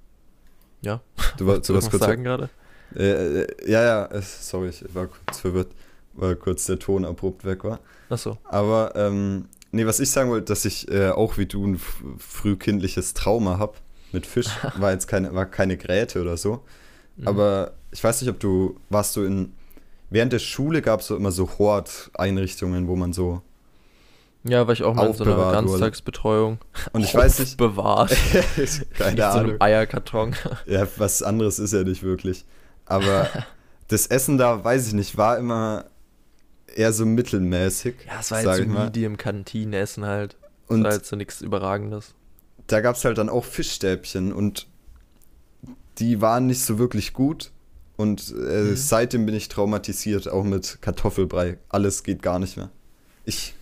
[0.82, 1.00] Ja,
[1.38, 2.48] du, wolltest- du was warst kurz sagen gerade?
[2.94, 5.68] Äh, äh, ja, ja, äh, sorry, ich war kurz verwirrt,
[6.12, 7.80] weil kurz der Ton abrupt weg war.
[8.08, 8.36] Achso.
[8.44, 11.80] Aber, ähm, nee, was ich sagen wollte, dass ich äh, auch wie du ein
[12.18, 13.74] frühkindliches Trauma habe
[14.12, 14.48] mit Fisch.
[14.78, 16.62] War jetzt keine, war keine Gräte oder so.
[17.16, 17.28] Mhm.
[17.28, 19.52] Aber ich weiß nicht, ob du, warst du in,
[20.10, 23.42] während der Schule gab es so immer so Hort-Einrichtungen, wo man so,
[24.48, 25.52] Ja, war ich auch mal in so einer.
[25.52, 26.58] Ganztagsbetreuung.
[26.92, 28.10] und ich weiß nicht, Bewahrt.
[28.96, 29.56] keine In so einem Ahnung.
[29.60, 30.34] Eierkarton.
[30.66, 32.44] Ja, was anderes ist ja nicht wirklich.
[32.84, 33.28] Aber
[33.88, 35.86] das Essen da, weiß ich nicht, war immer
[36.74, 37.94] eher so mittelmäßig.
[38.06, 38.84] Ja, es war halt so mal.
[38.86, 40.36] Medium Kantinenessen halt.
[40.68, 42.14] Und war halt so nichts Überragendes.
[42.66, 44.66] da gab es halt dann auch Fischstäbchen und
[45.98, 47.50] die waren nicht so wirklich gut.
[47.96, 48.76] Und äh, Mhm.
[48.76, 51.56] seitdem bin ich traumatisiert, auch mit Kartoffelbrei.
[51.70, 52.68] Alles geht gar nicht mehr.
[53.24, 53.54] Ich,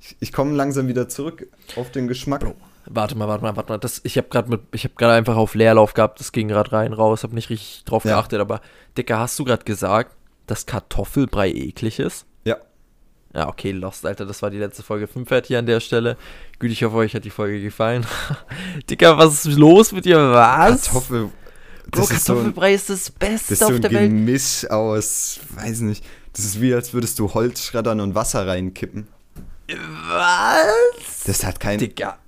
[0.00, 2.40] ich, ich komme langsam wieder zurück auf den Geschmack.
[2.40, 2.54] Bro.
[2.88, 3.78] Warte mal, warte mal, warte mal.
[3.78, 6.20] Das, ich habe gerade mit, ich habe gerade einfach auf Leerlauf gehabt.
[6.20, 7.24] Das ging gerade rein, raus.
[7.24, 8.12] Habe nicht richtig drauf Ja.
[8.12, 8.40] geachtet.
[8.40, 8.60] Aber
[8.96, 10.14] Dicker, hast du gerade gesagt,
[10.46, 12.26] dass Kartoffelbrei eklig ist?
[12.44, 12.58] Ja.
[13.34, 14.24] Ja, okay, Lost, Alter.
[14.24, 16.16] Das war die letzte Folge 5 hier an der Stelle.
[16.60, 18.06] Gut, ich hoffe, euch hat die Folge gefallen.
[18.88, 20.18] Dicker, was ist los mit dir?
[20.32, 20.84] Was?
[20.84, 21.30] Kartoffel.
[21.90, 24.10] Bro, das ist so ein- Kartoffelbrei ist das Das Beste ist so auf der Welt.
[24.10, 26.04] Gemisch aus, weiß nicht.
[26.34, 29.08] Das ist wie, als würdest du Holz schreddern und Wasser reinkippen.
[29.68, 31.24] Was?
[31.24, 31.78] Das hat kein.
[31.78, 32.18] Digga.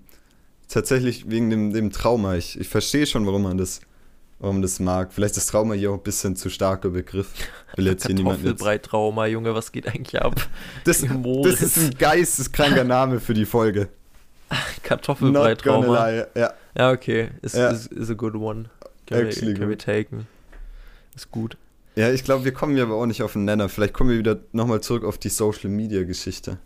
[0.69, 2.35] tatsächlich wegen dem, dem Trauma.
[2.37, 3.81] Ich, ich verstehe schon, warum man das,
[4.38, 5.12] warum das mag.
[5.12, 7.29] Vielleicht ist Trauma hier auch ein bisschen zu starker Begriff.
[7.77, 8.37] Will jetzt hier niemand.
[8.43, 10.35] Kartoffelbrei-Trauma, Junge, was geht eigentlich ab?
[10.85, 13.88] Das, das ist ein geisteskranker Name für die Folge.
[14.83, 16.11] Kartoffelbrei-Trauma.
[16.11, 17.31] Ja, Ja, okay.
[17.43, 17.71] Is, Ja.
[17.71, 18.67] is, is a good one.
[19.07, 20.27] Can, we, Actually can we taken.
[21.15, 21.57] Ist gut.
[21.97, 23.69] Ja ich glaube, wir kommen hier aber auch nicht auf den Nenner.
[23.69, 26.59] Vielleicht kommen wir wieder nochmal zurück auf die Social-Media-Geschichte.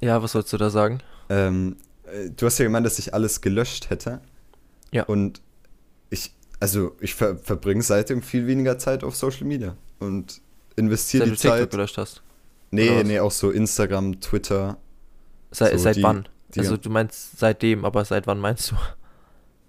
[0.00, 0.98] Ja, was sollst du da sagen?
[1.28, 4.20] Ähm, äh, du hast ja gemeint, dass ich alles gelöscht hätte.
[4.92, 5.04] Ja.
[5.04, 5.40] Und
[6.10, 10.40] ich, also ich ver verbringe seitdem viel weniger Zeit auf Social Media und
[10.76, 11.70] investiere die du TikTok Zeit.
[11.70, 12.22] gelöscht hast.
[12.70, 14.76] Nee, nee, auch so Instagram, Twitter.
[15.52, 16.28] Seit, So, seit die- wann?
[16.54, 18.76] die- also du meinst seitdem, aber seit wann meinst du?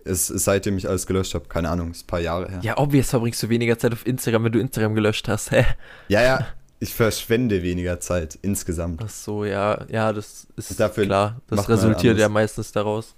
[0.06, 2.60] Es, seitdem ich alles gelöscht habe, keine Ahnung, ist ein paar Jahre her.
[2.62, 5.52] Ja, obvious verbringst du weniger Zeit auf Instagram, wenn du Instagram gelöscht hast.
[5.52, 5.66] Hä?
[6.08, 6.48] ja, ja,
[6.80, 9.02] ich verschwende weniger Zeit insgesamt.
[9.04, 11.42] Ach so, ja, ja, das ist Dafür klar.
[11.48, 13.16] Das resultiert ja meistens daraus.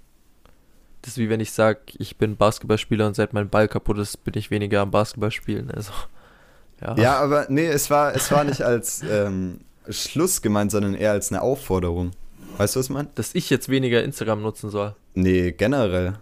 [1.02, 4.24] Das ist wie wenn ich sage, ich bin Basketballspieler und seit mein Ball kaputt ist,
[4.24, 5.70] bin ich weniger am Basketball spielen.
[5.70, 5.92] Also,
[6.80, 6.96] ja.
[6.96, 11.30] Ja, aber nee, es war, es war nicht als ähm, Schluss gemeint, sondern eher als
[11.30, 12.12] eine Aufforderung.
[12.56, 13.08] Weißt du, was ich meine?
[13.14, 14.94] Dass ich jetzt weniger Instagram nutzen soll.
[15.14, 16.14] Nee, generell.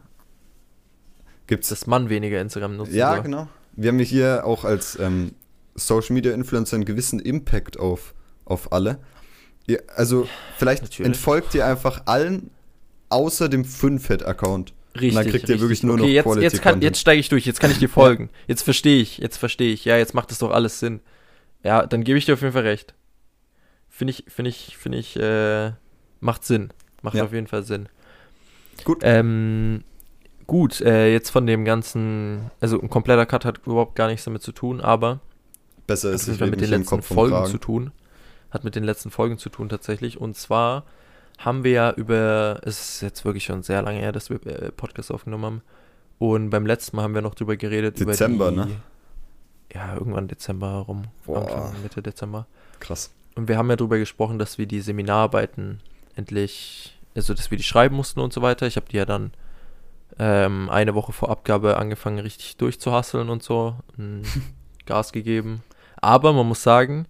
[1.47, 3.23] Gibt's Dass man weniger Instagram nutzen Ja, soll.
[3.23, 3.49] genau.
[3.77, 5.33] Wir haben hier auch als ähm,
[5.75, 8.99] Social Media Influencer einen gewissen Impact auf, auf alle.
[9.67, 11.07] Ihr, also, vielleicht Natürlich.
[11.07, 12.51] entfolgt ihr einfach allen
[13.11, 14.73] außer dem Funfed-Account.
[14.95, 15.15] Richtig.
[15.15, 15.61] dann kriegt ihr richtig.
[15.61, 17.79] wirklich nur okay, noch jetzt, Quality jetzt, kann, jetzt steige ich durch, jetzt kann ich
[17.79, 18.31] dir folgen.
[18.47, 19.85] Jetzt verstehe ich, jetzt verstehe ich.
[19.85, 21.01] Ja, jetzt macht das doch alles Sinn.
[21.63, 22.95] Ja, dann gebe ich dir auf jeden Fall recht.
[23.91, 25.73] Finde ich, finde ich, finde ich, äh,
[26.21, 26.71] macht Sinn.
[27.03, 27.25] Macht Ja.
[27.25, 27.91] auf jeden Fall Sinn.
[28.85, 29.01] Gut.
[29.03, 29.85] Ähm,
[30.47, 34.43] gut, äh, jetzt von dem ganzen, also ein kompletter Cut hat überhaupt gar nichts damit
[34.43, 35.21] zu tun, aber
[35.87, 37.93] Besser ist hat es mit den letzten Folgen zu tun.
[38.51, 40.21] Hat mit den letzten Folgen zu tun tatsächlich.
[40.21, 40.85] Und zwar
[41.39, 44.73] haben wir ja über, es ist jetzt wirklich schon sehr lange her, dass wir äh,
[44.73, 45.63] Podcast aufgenommen haben.
[46.19, 48.01] Und beim letzten Mal haben wir noch drüber geredet.
[48.01, 48.77] Dezember, über die, ne?
[49.75, 51.05] Ja, irgendwann Dezember herum.
[51.27, 51.43] Boah.
[51.43, 52.47] Anfang, Mitte Dezember.
[52.81, 53.13] Krass.
[53.35, 55.81] Und wir haben ja darüber gesprochen, dass wir die Seminararbeiten
[56.15, 58.67] endlich, also dass wir die schreiben mussten und so weiter.
[58.67, 59.33] Ich habe die ja dann
[60.19, 63.77] ähm, eine Woche vor Abgabe angefangen, richtig durchzuhasseln und so.
[64.87, 65.63] Gas gegeben.
[66.01, 67.07] Aber man muss sagen,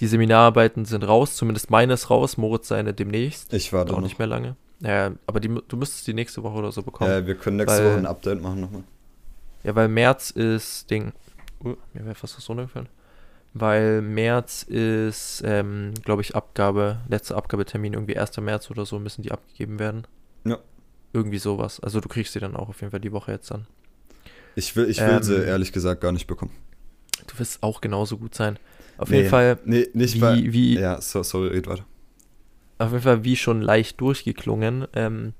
[0.00, 3.52] die Seminararbeiten sind raus, zumindest meine ist raus, Moritz seine demnächst.
[3.54, 4.04] Ich warte Auch noch.
[4.04, 4.56] nicht mehr lange.
[4.80, 7.10] Ja, aber die, du müsstest die nächste Woche oder so bekommen.
[7.10, 8.82] Äh, wir können nächste Weil- Woche ein Update machen nochmal.
[9.62, 11.12] Ja, weil März ist Ding.
[11.64, 12.88] Uh, mir wäre fast was runtergefallen.
[13.54, 18.36] Weil März ist, ähm, glaube ich, Abgabe, letzter Abgabetermin, irgendwie 1.
[18.38, 20.06] März oder so müssen die abgegeben werden.
[20.44, 20.58] Ja.
[21.14, 21.80] Irgendwie sowas.
[21.80, 23.66] Also du kriegst sie dann auch auf jeden Fall die Woche jetzt dann.
[24.56, 26.52] Ich will, ich will sie Ähm, ehrlich gesagt gar nicht bekommen.
[27.26, 28.58] Du wirst auch genauso gut sein.
[28.98, 30.52] Auf Nee, jeden Fall, Nee, nicht wie, weil.
[30.52, 31.84] wie, Ja, so, sorry, red weiter.
[32.78, 34.86] auf jeden Fall wie schon leicht durchgeklungen.
[34.92, 35.32] Ähm,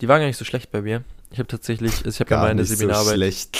[0.00, 1.04] die waren gar nicht so schlecht bei mir.
[1.30, 3.14] Ich habe tatsächlich, also ich habe ja Gar meine nicht so Seminararbeit.
[3.14, 3.58] schlecht.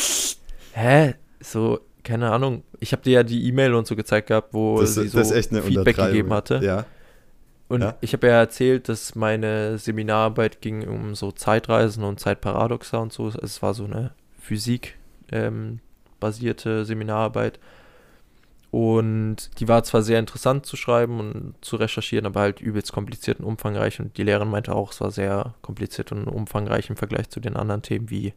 [0.73, 1.15] Hä?
[1.41, 2.63] So, keine Ahnung.
[2.81, 5.31] Ich habe dir ja die E-Mail und so gezeigt gehabt, wo Das, sie so das
[5.31, 6.61] ist echt eine Feedback gegeben hatte.
[6.63, 6.87] Ja.
[7.71, 7.95] Und Ja.
[8.01, 13.29] ich habe ja erzählt, dass meine Seminararbeit ging um so Zeitreisen und Zeitparadoxa und so.
[13.29, 14.99] Es war so eine Physik
[15.31, 15.79] ähm,
[16.21, 17.61] Seminararbeit.
[18.73, 23.39] Und die war zwar sehr interessant zu schreiben und zu recherchieren, aber halt übelst kompliziert
[23.39, 24.01] und umfangreich.
[24.01, 27.55] Und die Lehrerin meinte auch, es war sehr kompliziert und umfangreich im Vergleich zu den
[27.57, 28.35] anderen Themen wie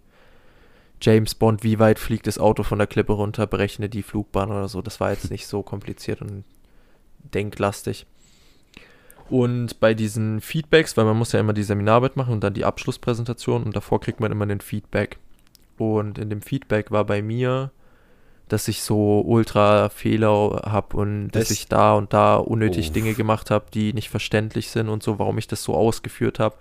[1.01, 4.67] James Bond, wie weit fliegt das Auto von der Klippe runter, berechne die Flugbahn oder
[4.67, 4.83] so.
[4.83, 6.43] Das war jetzt nicht so kompliziert und
[7.33, 8.05] denklastig.
[9.29, 12.65] Und bei diesen Feedbacks, weil man muss ja immer die Seminararbeit machen und dann die
[12.65, 15.17] Abschlusspräsentation und davor kriegt man immer den Feedback.
[15.77, 17.71] Und in dem Feedback war bei mir,
[18.49, 21.51] dass ich so ultra Fehler habe und dass Echt?
[21.51, 22.93] ich da und da unnötig Uff.
[22.93, 26.55] Dinge gemacht habe, die nicht verständlich sind und so, warum ich das so ausgeführt habe.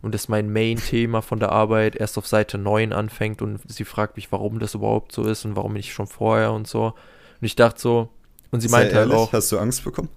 [0.00, 4.16] Und dass mein Main-Thema von der Arbeit erst auf Seite 9 anfängt und sie fragt
[4.16, 6.86] mich, warum das überhaupt so ist und warum nicht schon vorher und so.
[6.86, 8.08] Und ich dachte so,
[8.50, 10.08] und sie Sei meinte halt ehrlich, auch, Hast du Angst bekommen?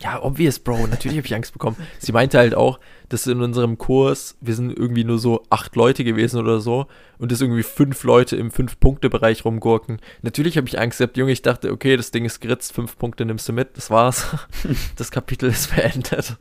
[0.00, 0.88] Ja, obvious, Bro.
[0.88, 1.76] Natürlich habe ich Angst bekommen.
[1.98, 6.04] Sie meinte halt auch, dass in unserem Kurs, wir sind irgendwie nur so acht Leute
[6.04, 6.86] gewesen oder so
[7.18, 10.00] und dass irgendwie fünf Leute im Fünf-Punkte-Bereich rumgurken.
[10.22, 11.32] Natürlich habe ich Angst gehabt, Junge.
[11.32, 14.26] Ich dachte, okay, das Ding ist geritzt, fünf Punkte nimmst du mit, das war's.
[14.96, 16.36] das Kapitel ist beendet.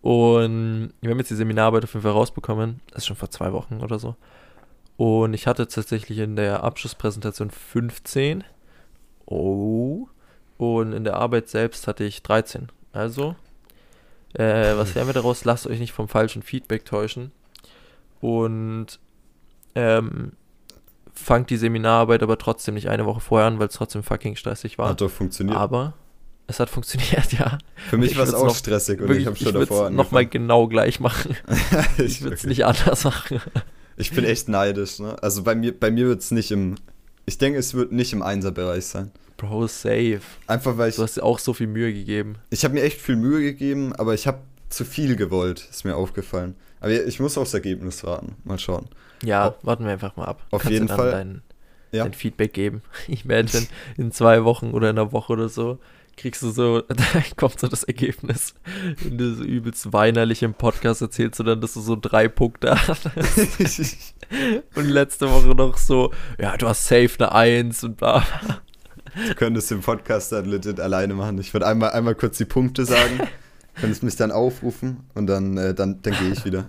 [0.00, 2.80] Und wir haben jetzt die Seminararbeit auf jeden Fall rausbekommen.
[2.90, 4.16] Das ist schon vor zwei Wochen oder so.
[4.96, 8.44] Und ich hatte tatsächlich in der Abschlusspräsentation 15.
[9.26, 10.08] Oh.
[10.60, 12.68] Und in der Arbeit selbst hatte ich 13.
[12.92, 13.34] Also,
[14.34, 15.46] äh, was lernen wir daraus?
[15.46, 17.32] Lasst euch nicht vom falschen Feedback täuschen.
[18.20, 18.98] Und
[19.74, 20.32] ähm,
[21.14, 24.76] fangt die Seminararbeit aber trotzdem nicht eine Woche vorher an, weil es trotzdem fucking stressig
[24.76, 24.90] war.
[24.90, 25.56] Hat doch funktioniert.
[25.56, 25.94] Aber
[26.46, 27.56] Es hat funktioniert, ja.
[27.88, 29.88] Für mich Ich war es auch noch- stressig und Wirklich, ich habe schon würd's davor
[29.88, 30.30] nochmal angefangen.
[30.30, 31.36] genau gleich machen.
[31.96, 32.44] Ich ich, würde es wirklich.
[32.44, 33.40] nicht anders machen.
[33.96, 35.16] ich bin echt neidisch, ne?
[35.22, 36.74] Also bei mir, bei mir wird es nicht im.
[37.24, 39.10] Ich denke, es wird nicht im Einserbereich sein.
[39.40, 40.20] Bro, safe.
[40.46, 40.96] Einfach weil ich.
[40.96, 42.36] Du hast dir auch so viel Mühe gegeben.
[42.50, 45.96] Ich habe mir echt viel Mühe gegeben, aber ich habe zu viel gewollt, ist mir
[45.96, 46.54] aufgefallen.
[46.80, 48.36] Aber ich muss aufs Ergebnis warten.
[48.44, 48.88] Mal schauen.
[49.22, 50.46] Ja, Auf- warten wir einfach mal ab.
[50.50, 51.10] auf Kannst jeden Fall.
[51.10, 51.42] Dein,
[51.92, 52.04] Ja.
[52.04, 52.82] dein Feedback geben.
[53.08, 55.78] Imagine, in zwei Wochen oder in einer Woche oder so
[56.16, 56.94] kriegst du so, da
[57.36, 58.54] kommt so das Ergebnis.
[59.04, 62.76] Und du so übelst weinerlich im Podcast erzählst du dann, dass du so drei Punkte
[62.86, 64.14] hattest.
[64.74, 68.22] Und letzte Woche noch so, ja, du hast safe eine Eins und bla.
[69.28, 71.38] Du könntest den Podcast dann legit alleine machen.
[71.38, 73.20] Ich würde einmal, einmal kurz die Punkte sagen,
[73.74, 76.68] könntest mich dann aufrufen und dann, äh, dann, dann gehe ich wieder.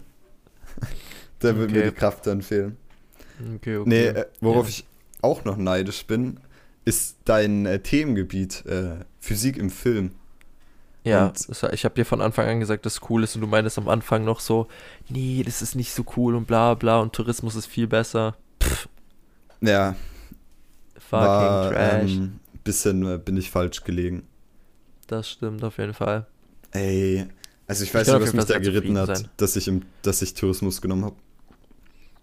[1.40, 1.90] da würde mir Okay.
[1.92, 2.78] die Kraft dann fehlen.
[3.58, 3.90] Okay, okay.
[3.90, 4.70] Nee, äh, worauf Ja.
[4.70, 4.86] ich
[5.22, 6.40] auch noch neidisch bin,
[6.86, 10.12] ist dein äh, Themengebiet, äh, Physik im Film.
[11.04, 13.48] Ja, Und- ich habe dir von Anfang an gesagt, dass es cool ist und du
[13.48, 14.68] meintest am Anfang noch so,
[15.10, 18.36] nee, das ist nicht so cool und bla bla und Tourismus ist viel besser.
[18.62, 18.88] Pff,
[19.62, 19.96] Ja,
[21.12, 22.12] fucking war trash.
[22.12, 24.24] ähm, bisschen äh, bin ich falsch gelegen.
[25.08, 26.26] Das stimmt auf jeden Fall.
[26.72, 27.28] Ey,
[27.68, 29.28] also ich weiß kann nicht, was mich da geritten hat, sein.
[29.38, 31.16] dass ich, im, dass ich Tourismus genommen habe.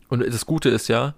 [0.09, 1.15] Und das Gute ist ja,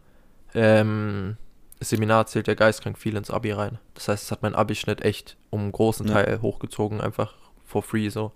[0.54, 1.36] ähm,
[1.78, 3.78] das Seminar zählt ja geistkrank viel ins Abi rein.
[3.94, 6.14] Das heißt, es hat mein Abi-Schnitt echt um einen großen Ja.
[6.14, 8.32] Teil hochgezogen, einfach for free so.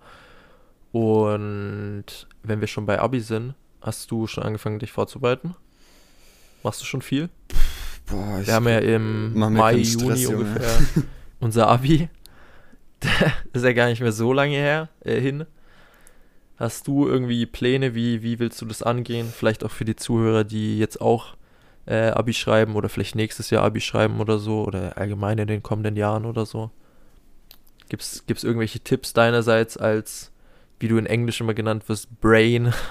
[0.92, 2.04] Und
[2.44, 5.56] wenn wir schon bei Abi sind, hast du schon angefangen, dich vorzubereiten?
[6.62, 7.28] Machst du schon viel?
[8.06, 10.36] Boah, ich Wir haben ja im Mai, keinen Stress, Juni Junge.
[10.36, 11.04] ungefähr
[11.40, 12.08] unser Abi.
[13.00, 13.12] Das
[13.52, 15.46] ist ja gar nicht mehr so lange her äh, hin.
[16.56, 19.28] Hast du irgendwie Pläne, wie, wie willst du das angehen?
[19.34, 21.36] Vielleicht auch für die Zuhörer, die jetzt auch
[21.86, 25.62] äh, Abi schreiben oder vielleicht nächstes Jahr Abi schreiben oder so oder allgemein in den
[25.62, 26.70] kommenden Jahren oder so.
[27.88, 30.30] Gibt's, gibt's irgendwelche Tipps deinerseits als,
[30.78, 32.72] wie du in Englisch immer genannt wirst, Brain?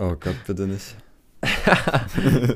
[0.00, 0.96] Oh Gott, bitte nicht.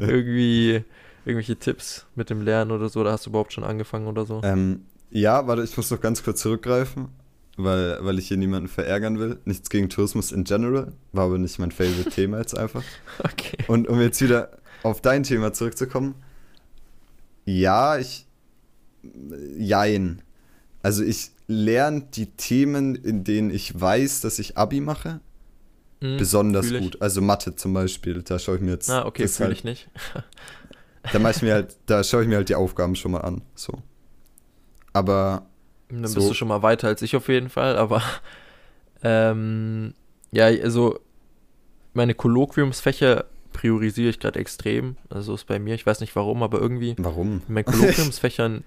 [0.01, 0.83] irgendwie
[1.27, 3.01] irgendwelche Tipps mit dem Lernen oder so?
[3.01, 4.41] Oder hast du überhaupt schon angefangen oder so?
[4.45, 7.09] Ähm, ja, warte, ich muss noch ganz kurz zurückgreifen,
[7.57, 9.39] weil, weil ich hier niemanden verärgern will.
[9.45, 12.83] Nichts gegen Tourismus in general, war aber nicht mein favorite Thema jetzt einfach.
[13.25, 13.59] Okay.
[13.67, 14.51] Und um jetzt wieder
[14.83, 16.15] auf dein Thema zurückzukommen.
[17.45, 18.27] Ja, ich.
[19.59, 20.23] Jein.
[20.83, 25.21] Also ich lerne die Themen, in denen ich weiß, dass ich Abi mache,
[26.01, 27.01] Mhm, besonders gut.
[27.01, 28.91] Also Mathe zum Beispiel, da schaue ich mir jetzt.
[28.91, 29.89] Ah, okay, das fühle halt, ich nicht.
[31.12, 33.42] Da mache ich mir halt, da schaue ich mir halt die Aufgaben schon mal an.
[33.55, 33.73] So.
[34.92, 35.47] Aber
[35.88, 36.16] Dann So.
[36.16, 38.03] bist du schon mal weiter als ich auf jeden Fall, aber
[39.03, 39.95] ähm,
[40.33, 40.99] ja, also
[41.95, 44.97] meine Kolloquiumsfächer priorisiere ich gerade extrem.
[45.09, 47.42] Also ist bei mir, ich weiß nicht warum, aber irgendwie warum?
[47.49, 48.64] in meinen Kolloquiumsfächern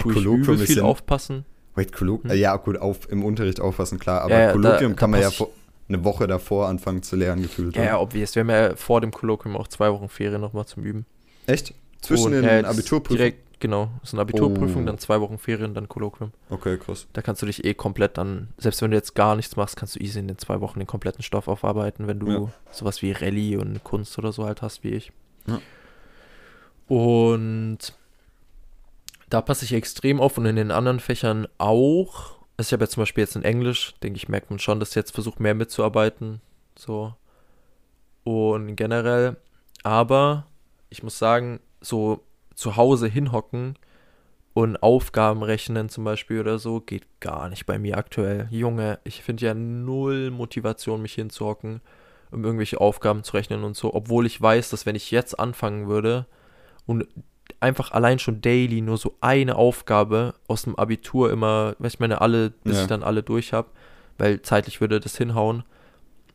[0.00, 1.44] tue ich übel viel ja- aufpassen.
[1.74, 2.32] Wait, Kolloquium?
[2.32, 2.38] Hm.
[2.38, 4.22] Ja, gut, auf, im Unterricht aufpassen, klar.
[4.22, 5.48] Aber Ja, ja, Kolloquium da kann man ja vor,
[5.88, 7.76] eine Woche davor anfangen zu lernen, gefühlt.
[7.76, 8.02] Ja, ja, oder?
[8.02, 8.34] obvious.
[8.34, 11.06] Wir haben ja vor dem Kolloquium auch zwei Wochen Ferien nochmal zum Üben.
[11.46, 11.72] Echt?
[12.02, 13.16] Zwischen Und, den ja, das Abiturprüfungen?
[13.18, 13.88] Direkt, genau.
[14.00, 14.86] Das ist eine Abiturprüfung, Oh.
[14.86, 16.32] dann zwei Wochen Ferien, dann Kolloquium.
[16.50, 17.06] Okay, krass.
[17.14, 19.94] Da kannst du dich eh komplett dann, selbst wenn du jetzt gar nichts machst, kannst
[19.96, 22.48] du easy in den zwei Wochen den kompletten Stoff aufarbeiten, wenn du Ja.
[22.72, 25.12] sowas wie Rallye und Kunst oder so halt hast wie ich.
[25.46, 25.60] Ja.
[26.88, 27.78] Und
[29.30, 32.36] da passe ich extrem auf und in den anderen Fächern auch.
[32.56, 34.90] Also ich habe jetzt zum Beispiel jetzt in Englisch, denke ich, merkt man schon, dass
[34.90, 36.40] ich jetzt versuche, mehr mitzuarbeiten.
[36.76, 37.14] So.
[38.24, 39.36] Und generell,
[39.82, 40.46] aber
[40.90, 42.20] ich muss sagen, so
[42.54, 43.76] zu Hause hinhocken
[44.54, 48.48] und Aufgaben rechnen zum Beispiel oder so, geht gar nicht bei mir aktuell.
[48.50, 51.80] Junge, ich finde ja null Motivation, mich hinzuhocken,
[52.30, 55.88] um irgendwelche Aufgaben zu rechnen und so, obwohl ich weiß, dass wenn ich jetzt anfangen
[55.88, 56.26] würde
[56.86, 57.06] und
[57.60, 62.20] einfach allein schon daily nur so eine Aufgabe aus dem Abitur immer, weiß ich meine,
[62.20, 62.82] alle, bis Ja.
[62.82, 63.68] ich dann alle durch habe,
[64.18, 65.64] weil zeitlich würde das hinhauen,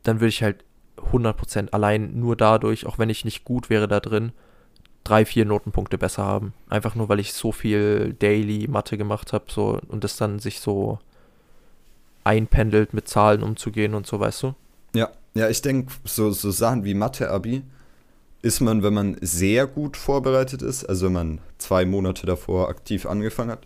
[0.04, 0.64] dann würde ich halt
[1.12, 4.32] 100% allein nur dadurch, auch wenn ich nicht gut wäre da drin,
[5.08, 6.54] drei, vier Notenpunkte besser haben.
[6.70, 10.60] Einfach nur, weil ich so viel Daily Mathe gemacht habe so, und das dann sich
[10.60, 11.00] so
[12.24, 14.56] einpendelt, mit Zahlen umzugehen und so, weißt du?
[14.94, 17.64] Ja, ja, ich denke, so, so Sachen wie Mathe-Abi
[18.42, 23.06] ist man, wenn man sehr gut vorbereitet ist, also wenn man zwei Monate davor aktiv
[23.06, 23.66] angefangen hat,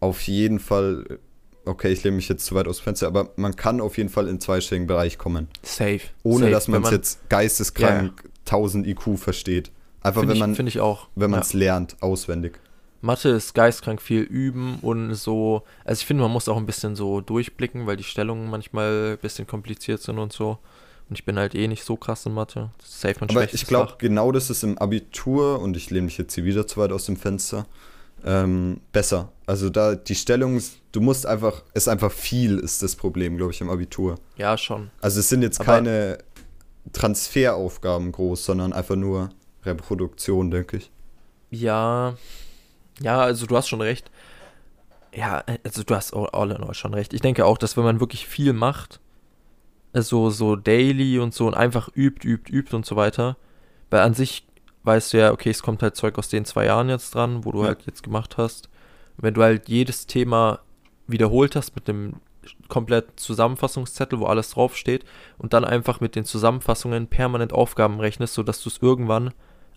[0.00, 1.18] auf jeden Fall,
[1.64, 4.10] okay, ich lehne mich jetzt zu weit aus dem Fenster, aber man kann auf jeden
[4.10, 5.48] Fall in den zweistelligen Bereich kommen.
[5.62, 6.00] Safe.
[6.22, 6.50] Ohne Safe.
[6.50, 9.70] dass man es jetzt geisteskrank 1000 IQ versteht.
[10.04, 11.08] Einfach Finde wenn ich, man find ich auch.
[11.16, 11.44] wenn man ja.
[11.44, 12.60] es lernt, auswendig.
[13.00, 15.62] Mathe ist geistkrank viel üben und so.
[15.84, 19.18] Also ich finde, man muss auch ein bisschen so durchblicken, weil die Stellungen manchmal ein
[19.18, 20.58] bisschen kompliziert sind und so.
[21.10, 22.70] Und ich bin halt eh nicht so krass in Mathe.
[22.78, 26.16] Das safe mein Aber ich glaube, genau das ist im Abitur, und ich lehne mich
[26.16, 27.66] jetzt hier wieder zu weit aus dem Fenster,
[28.24, 29.32] ähm, besser.
[29.46, 30.58] Also da die Stellung,
[30.92, 34.14] du musst einfach, ist einfach viel, ist das Problem, glaube ich, im Abitur.
[34.38, 34.90] Ja, schon.
[35.02, 36.18] Also es sind jetzt Aber- keine
[36.94, 39.28] Transferaufgaben groß, sondern einfach nur
[39.64, 40.90] Reproduktion, denke ich.
[41.50, 42.14] Ja,
[43.00, 44.10] ja, also du hast schon recht.
[45.14, 47.12] Ja, also du hast all in all schon recht.
[47.14, 49.00] Ich denke auch, dass wenn man wirklich viel macht,
[49.92, 53.36] also so daily und so und einfach übt, übt, übt und so weiter,
[53.90, 54.46] weil an sich
[54.82, 57.52] weißt du ja, okay, es kommt halt Zeug aus den zwei Jahren jetzt dran, wo
[57.52, 57.68] du Ja.
[57.68, 58.68] halt jetzt gemacht hast.
[59.16, 60.60] Wenn du halt jedes Thema
[61.06, 62.14] wiederholt hast mit dem
[62.68, 65.04] kompletten Zusammenfassungszettel, wo alles draufsteht
[65.38, 69.32] und dann einfach mit den Zusammenfassungen permanent Aufgaben rechnest, sodass du es irgendwann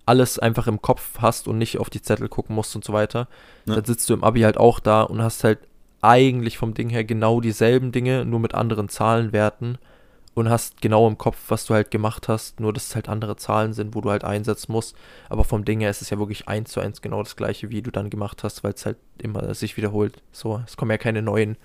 [0.08, 3.28] alles einfach im Kopf hast und nicht auf die Zettel gucken musst und so weiter,
[3.65, 3.76] Ja.
[3.76, 5.60] dann sitzt du im Abi halt auch da und hast halt
[6.02, 9.78] eigentlich vom Ding her genau dieselben Dinge, nur mit anderen Zahlenwerten
[10.36, 13.36] und hast genau im Kopf, was du halt gemacht hast, nur dass es halt andere
[13.36, 14.96] Zahlen sind, wo du halt einsetzen musst.
[15.30, 17.82] Aber vom Ding her ist es ja wirklich eins zu eins genau das gleiche, wie
[17.82, 20.22] du dann gemacht hast, weil es halt immer sich wiederholt.
[20.32, 21.58] So, es kommen ja keine neuen,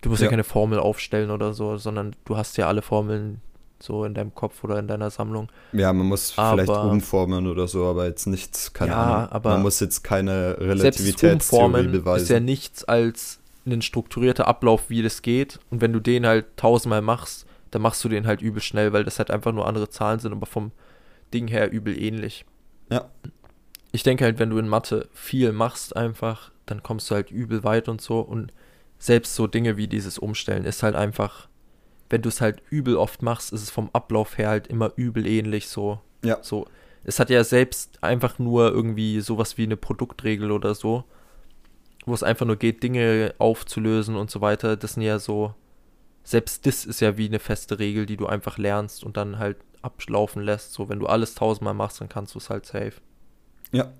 [0.00, 0.30] du musst ja, Ja.
[0.30, 3.42] keine Formel aufstellen oder so, sondern du hast ja alle Formeln
[3.78, 5.48] so in deinem Kopf oder in deiner Sammlung.
[5.72, 9.32] Ja, man muss vielleicht Aber- umformen oder so, aber jetzt nichts, keine Ja, Ahnung.
[9.32, 12.22] aber man muss jetzt keine Relativitätstheorie Umformen beweisen.
[12.22, 15.58] ist ja nichts als ein strukturierter Ablauf, wie das geht.
[15.70, 19.04] Und wenn du den halt tausendmal machst, dann machst du den halt übel schnell, weil
[19.04, 20.70] das halt einfach nur andere Zahlen sind, aber vom
[21.34, 22.44] Ding her übel ähnlich.
[22.90, 23.10] Ja.
[23.92, 27.64] Ich denke halt, wenn du in Mathe viel machst einfach, dann kommst du halt übel
[27.64, 28.20] weit und so.
[28.20, 28.52] Und
[28.98, 31.48] selbst so Dinge wie dieses Umstellen ist halt einfach,
[32.10, 35.26] wenn du es halt übel oft machst, ist es vom Ablauf her halt immer übel
[35.26, 36.00] ähnlich so.
[36.24, 36.38] Ja.
[36.42, 36.66] So,
[37.04, 41.04] es hat ja selbst einfach nur irgendwie sowas wie eine Produktregel oder so,
[42.04, 44.76] wo es einfach nur geht, Dinge aufzulösen und so weiter.
[44.76, 45.54] Das sind ja so,
[46.24, 49.56] selbst das ist ja wie eine feste Regel, die du einfach lernst und dann halt
[49.82, 50.72] ablaufen lässt.
[50.72, 52.94] So, wenn du alles tausendmal machst, dann kannst du es halt safe.
[53.72, 53.92] Ja,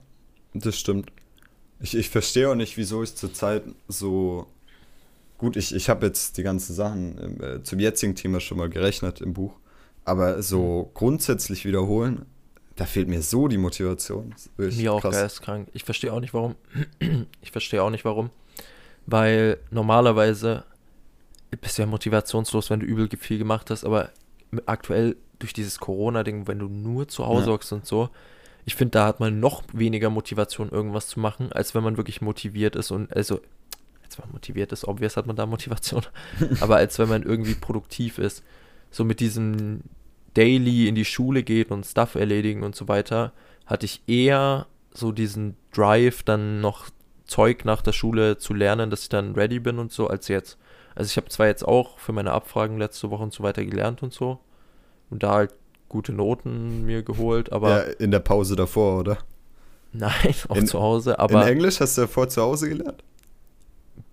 [0.55, 1.13] das stimmt.
[1.81, 4.47] Ich, ich verstehe auch nicht, wieso ich zurzeit so.
[5.39, 9.21] Gut, ich, ich habe jetzt die ganzen Sachen äh, zum jetzigen Thema schon mal gerechnet
[9.21, 9.55] im Buch.
[10.05, 10.43] Aber Mhm.
[10.43, 12.25] so grundsätzlich wiederholen,
[12.77, 14.35] da fehlt mir so die Motivation.
[14.57, 15.15] Mir auch krass.
[15.15, 15.69] geisteskrank.
[15.73, 16.55] Ich verstehe auch nicht warum.
[17.43, 18.31] ich verstehe auch nicht warum.
[19.07, 20.65] Weil normalerweise
[21.61, 24.11] bist du ja motivationslos, wenn du übel viel gemacht hast, aber
[24.67, 27.53] aktuell durch dieses Corona-Ding, wenn du nur zu Hause Ja.
[27.53, 28.11] hockst und so,
[28.65, 32.21] ich finde, da hat man noch weniger Motivation, irgendwas zu machen, als wenn man wirklich
[32.21, 33.41] motiviert ist und also,
[34.17, 36.03] als man motiviert ist, obvious hat man da Motivation,
[36.61, 38.43] aber als wenn man irgendwie produktiv ist.
[38.91, 39.81] So mit diesem
[40.35, 43.33] Daily in die Schule geht und Stuff erledigen und so weiter,
[43.67, 46.87] hatte ich eher so diesen Drive, dann noch
[47.27, 50.57] Zeug nach der Schule zu lernen, dass ich dann ready bin und so, als jetzt.
[50.95, 54.03] Also ich habe zwar jetzt auch für meine Abfragen letzte Woche und so weiter gelernt
[54.03, 54.39] und so
[55.11, 55.53] und da halt
[55.89, 59.19] gute Noten mir geholt, aber ja, in der Pause davor, oder?
[59.93, 63.03] nein, auch In- zu Hause, in aber ein Englisch hast du davor zu Hause gelernt?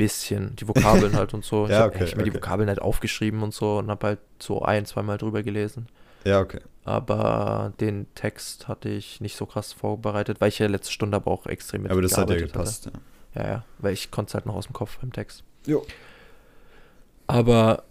[0.04, 1.68] Bisschen die Vokabeln halt und so.
[1.70, 2.38] Ich Ja, habe okay, hab mir die okay.
[2.38, 5.88] Vokabeln halt aufgeschrieben und so und habe halt so ein, zweimal drüber gelesen.
[6.26, 6.62] Ja, okay.
[6.86, 11.32] Aber den Text hatte ich nicht so krass vorbereitet, weil ich ja letzte Stunde aber
[11.32, 12.82] auch extrem mit Aber das hat ja gearbeitet hatte.
[12.82, 12.86] gepasst.
[12.86, 13.44] Ja.
[13.44, 15.44] Ja, ja, weil ich konnte es halt noch aus dem Kopf beim Text.
[15.66, 15.86] Jo.
[17.28, 17.84] Aber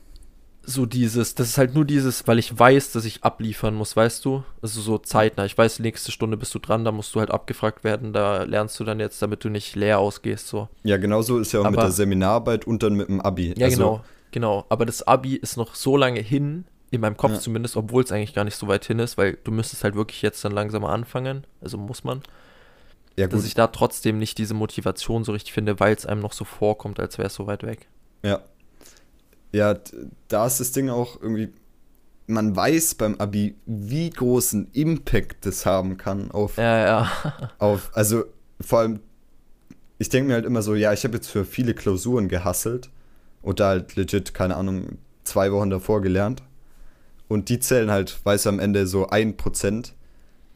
[0.64, 4.25] so dieses, das ist halt nur dieses, weil ich weiß, dass ich abliefern muss, weißt
[4.25, 4.44] du?
[4.62, 5.44] Also so zeitnah.
[5.44, 8.79] Ich weiß, nächste Stunde bist du dran, da musst du halt abgefragt werden, da lernst
[8.79, 10.68] du dann jetzt, damit du nicht leer ausgehst, so.
[10.85, 13.55] Ja, genauso ist ja auch mit Aber- der Seminararbeit und dann mit dem Abi.
[13.57, 14.66] Ja, Also, genau, genau.
[14.68, 17.40] Aber das Abi ist noch so lange hin, in meinem Kopf Ja.
[17.40, 20.22] zumindest, obwohl es eigentlich gar nicht so weit hin ist, weil du müsstest halt wirklich
[20.22, 22.20] jetzt dann langsam anfangen, also muss man,
[23.16, 23.46] Ja, dass gut.
[23.48, 27.01] ich da trotzdem nicht diese Motivation so richtig finde, weil es einem noch so vorkommt,
[27.01, 27.88] als wäre es so weit weg.
[28.22, 28.40] Ja.
[29.52, 29.76] Ja,
[30.28, 31.52] da ist das Ding auch irgendwie,
[32.26, 37.12] man weiß beim Abi, wie großen Impact das haben kann auf, Ja, ja.
[37.58, 38.24] auf also
[38.60, 39.00] vor allem,
[39.98, 42.90] ich denke mir halt immer so, ja, ich habe jetzt für viele Klausuren gehasselt
[43.42, 46.42] und da halt legit, keine Ahnung, zwei Wochen davor gelernt.
[47.28, 49.94] Und die zählen halt, weiß am Ende so ein Prozent.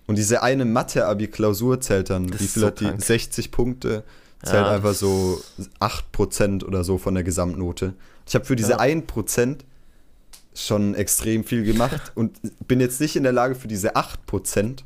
[0.07, 2.85] Und diese eine Mathe-Abi-Klausur zählt dann, Das wie viel so hat die?
[2.85, 3.03] krank.
[3.03, 4.05] 60 Punkte.
[4.43, 5.41] Zählt Ja, einfach so
[5.81, 7.95] 8% oder so von der Gesamtnote.
[8.27, 8.81] Ich habe für diese Ja.
[8.81, 9.59] 1%
[10.55, 14.83] schon extrem viel gemacht und bin jetzt nicht in der Lage, für diese 8%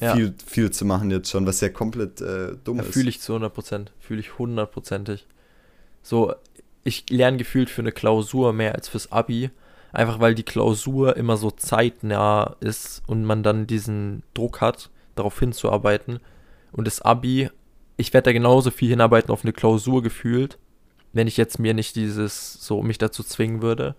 [0.00, 0.14] Ja.
[0.14, 2.92] viel, viel zu machen jetzt schon, was ja komplett äh, dumm Ja, ist.
[2.92, 3.92] fühle ich zu 100 Prozent.
[4.00, 5.26] Fühle ich hundertprozentig.
[6.02, 6.34] So,
[6.84, 9.50] ich lerne gefühlt für eine Klausur mehr als fürs Abi.
[9.92, 15.38] Einfach weil die Klausur immer so zeitnah ist und man dann diesen Druck hat, darauf
[15.38, 16.18] hinzuarbeiten.
[16.72, 17.50] Und das Abi,
[17.98, 20.58] ich werde da genauso viel hinarbeiten auf eine Klausur gefühlt,
[21.12, 23.94] wenn ich jetzt mir nicht dieses, so mich dazu zwingen würde.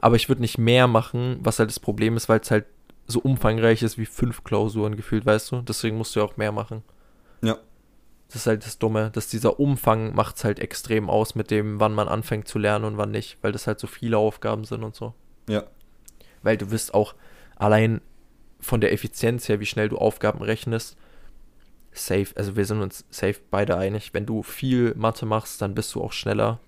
[0.00, 2.66] Aber ich würde nicht mehr machen, was halt das Problem ist, weil es halt
[3.06, 5.62] so umfangreich ist wie fünf Klausuren gefühlt, weißt du?
[5.62, 6.82] Deswegen musst du ja auch mehr machen.
[7.42, 7.58] Ja.
[8.28, 11.80] Das ist halt das Dumme, dass dieser Umfang macht es halt extrem aus mit dem,
[11.80, 14.82] wann man anfängt zu lernen und wann nicht, weil das halt so viele Aufgaben sind
[14.82, 15.14] und so.
[15.48, 15.64] Ja.
[16.42, 17.14] Weil du wirst auch
[17.56, 18.00] allein
[18.58, 20.96] von der Effizienz her, wie schnell du Aufgaben rechnest,
[21.92, 25.94] safe, also wir sind uns safe beide einig, wenn du viel Mathe machst, dann bist
[25.94, 26.58] du auch schneller,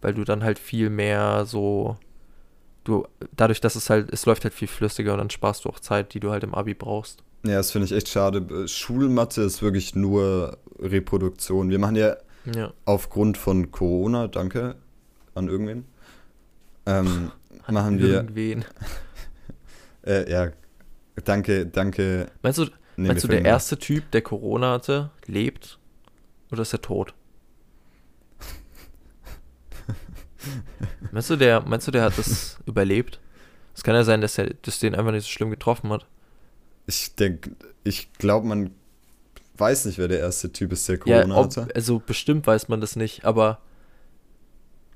[0.00, 1.96] weil du dann halt viel mehr so,
[2.84, 3.06] du,
[3.36, 6.14] dadurch, dass es halt, es läuft halt viel flüssiger und dann sparst du auch Zeit,
[6.14, 7.22] die du halt im Abi brauchst.
[7.46, 8.66] Ja, das finde ich echt schade.
[8.68, 11.70] Schulmathe ist wirklich nur Reproduktion.
[11.70, 12.16] Wir machen ja,
[12.54, 12.72] Ja.
[12.84, 14.76] aufgrund von Corona, danke
[15.34, 15.84] an irgendwen,
[16.86, 17.30] ähm,
[17.68, 18.64] machen wir, Irgendwen.
[20.06, 20.50] äh, ja,
[21.24, 22.26] danke, danke.
[22.42, 22.66] Meinst du,
[22.96, 25.78] Nee, meinst du, der erste Typ, der Corona hatte, lebt?
[26.50, 27.14] Oder ist er tot?
[31.10, 33.20] meinst du, der, meinst du, der hat das überlebt?
[33.74, 36.06] Es kann ja sein, dass er das den einfach nicht so schlimm getroffen hat.
[36.86, 38.70] Ich denke, ich glaube, man
[39.56, 41.68] weiß nicht, wer der erste Typ ist, der Ja, Corona ob, hatte.
[41.74, 43.60] also bestimmt weiß man das nicht, aber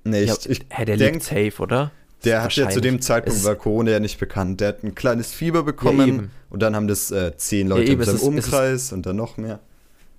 [0.05, 1.93] Nee, ich, ja, ich hä, der denk, lebt safe, oder?
[2.25, 3.01] Der hat ja zu dem.
[3.01, 4.61] Zeitpunkt, Es- war Corona ja nicht bekannt.
[4.61, 6.31] Der hat ein kleines Fieber bekommen eben.
[6.51, 9.07] und dann haben das äh, zehn Leute eben, in es seinem es ist- Umkreis und
[9.07, 9.61] dann noch mehr.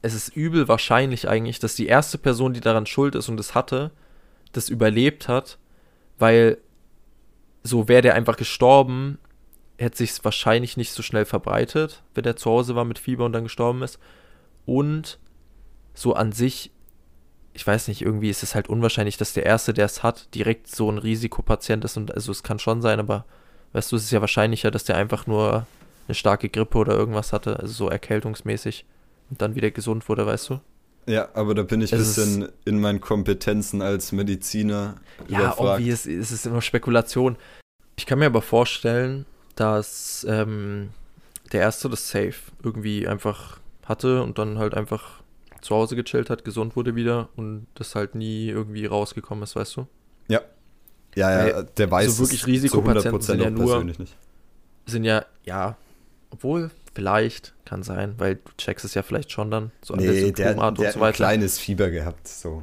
[0.01, 3.53] Es ist übel wahrscheinlich eigentlich, dass die erste Person, die daran schuld ist und es
[3.53, 3.91] hatte,
[4.53, 5.57] das überlebt hat,
[6.17, 6.57] weil
[7.63, 9.17] so wäre der einfach gestorben,
[9.77, 13.33] hätte sich wahrscheinlich nicht so schnell verbreitet, wenn der zu Hause war mit Fieber und
[13.33, 13.99] dann gestorben ist.
[14.65, 15.19] Und
[15.93, 16.71] so an sich,
[17.59, 20.73] ich weiß nicht, irgendwie ist es halt unwahrscheinlich, dass der Erste, der es hat, direkt
[20.73, 21.97] so ein Risikopatient ist.
[21.97, 23.25] Und also es kann schon sein, aber
[23.73, 25.67] weißt du, es ist ja wahrscheinlicher, dass der einfach nur
[26.07, 28.85] eine starke Grippe oder irgendwas hatte, also so erkältungsmäßig
[29.29, 30.61] und dann wieder gesund wurde, weißt du?
[31.05, 34.95] Ja, aber da bin ich ein bisschen in meinen Kompetenzen als Mediziner
[35.27, 35.81] Ja, überfragt.
[35.81, 37.35] obvious, es ist immer Spekulation.
[37.97, 39.25] Ich kann mir aber vorstellen,
[39.57, 40.91] dass ähm,
[41.51, 45.18] der Erste das Safe irgendwie einfach hatte und dann halt einfach
[45.61, 49.77] zu Hause gechillt hat, gesund wurde wieder und das halt nie irgendwie rausgekommen ist, weißt
[49.77, 49.87] du?
[50.27, 50.41] Ja,
[51.15, 54.15] ja, Weil der weiß so wirklich es Risikopatienten zu 100% sind ja nur- persönlich nicht.
[54.85, 55.75] Sind ja, ja,
[56.29, 60.11] obwohl, vielleicht, kann sein, weil du checkst es ja vielleicht schon dann, so an der
[60.11, 61.15] Nee, der, Symptomart der und so ein weiter.
[61.15, 62.61] kleines Fieber gehabt, so.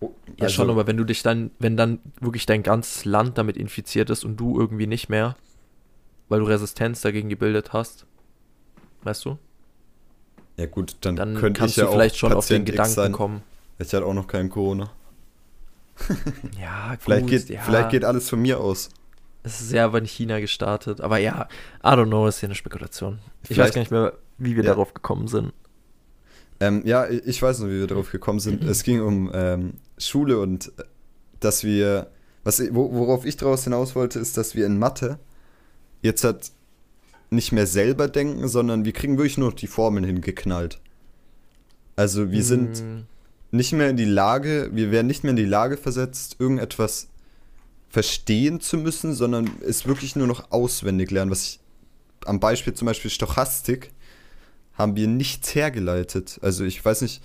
[0.00, 0.08] Ja,
[0.40, 4.10] also- schon, aber wenn du dich dann, wenn dann wirklich dein ganzes Land damit infiziert
[4.10, 5.36] ist und du irgendwie nicht mehr,
[6.28, 8.06] weil du Resistenz dagegen gebildet hast,
[9.04, 9.38] weißt du,
[10.56, 12.66] Ja gut, dann, dann könnte kannst ich ja du vielleicht auch schon auf den Patient
[12.66, 13.12] Gedanken sein.
[13.12, 13.42] kommen.
[13.78, 14.90] Ich hatte auch noch keinen Corona.
[16.60, 18.88] Ja, gut, Vielleicht geht, ja, vielleicht geht alles von mir aus.
[19.42, 21.48] es ist ja aber in China gestartet, aber ja,
[21.82, 23.18] I don't know, ist ja eine Spekulation.
[23.42, 24.70] Ich weiß Vielleicht- gar nicht mehr, wie wir Ja.
[24.70, 25.52] darauf gekommen sind.
[26.60, 28.62] Ähm, ja, ich weiß noch, wie wir darauf gekommen sind.
[28.64, 30.84] Es ging um ähm, Schule und äh,
[31.40, 32.10] dass wir,
[32.44, 35.18] was, worauf ich daraus hinaus wollte, ist, dass wir in Mathe
[36.00, 36.52] jetzt halt
[37.30, 40.78] nicht mehr selber denken, sondern wir kriegen wirklich nur noch die Formeln hingeknallt.
[41.96, 43.06] Also wir sind Hm,
[43.50, 47.08] nicht mehr in die Lage, wir werden nicht mehr in die Lage versetzt, irgendetwas
[47.88, 51.30] verstehen zu müssen, sondern es wirklich nur noch auswendig lernen.
[51.30, 51.60] Was ich
[52.26, 53.92] am Beispiel zum Beispiel Stochastik
[54.74, 56.40] haben wir nichts hergeleitet.
[56.42, 57.22] Also ich weiß nicht,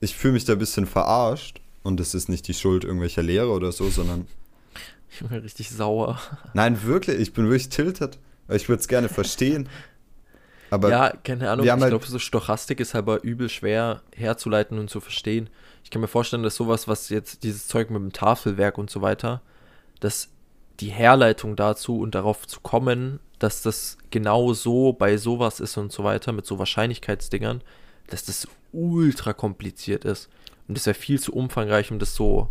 [0.00, 3.50] ich fühle mich da ein bisschen verarscht und das ist nicht die Schuld irgendwelcher Lehrer
[3.50, 4.26] oder so, sondern
[5.10, 6.18] ich bin richtig sauer.
[6.54, 8.18] nein, wirklich, ich bin wirklich tiltet.
[8.50, 9.68] Ich würde es gerne verstehen.
[10.70, 11.66] Aber ja, keine Ahnung.
[11.66, 15.50] Ich halt- glaube, so Stochastik ist aber übel schwer herzuleiten und zu verstehen.
[15.84, 19.02] Ich kann mir vorstellen, dass sowas, was jetzt dieses Zeug mit dem Tafelwerk und so
[19.02, 19.42] weiter,
[19.98, 20.28] dass
[20.78, 25.92] die Herleitung dazu und darauf zu kommen, dass das genau so bei sowas ist und
[25.92, 27.62] so weiter, mit so Wahrscheinlichkeitsdingern,
[28.08, 30.28] dass das ultra kompliziert ist.
[30.68, 32.48] Und das wäre viel zu umfangreich, um das so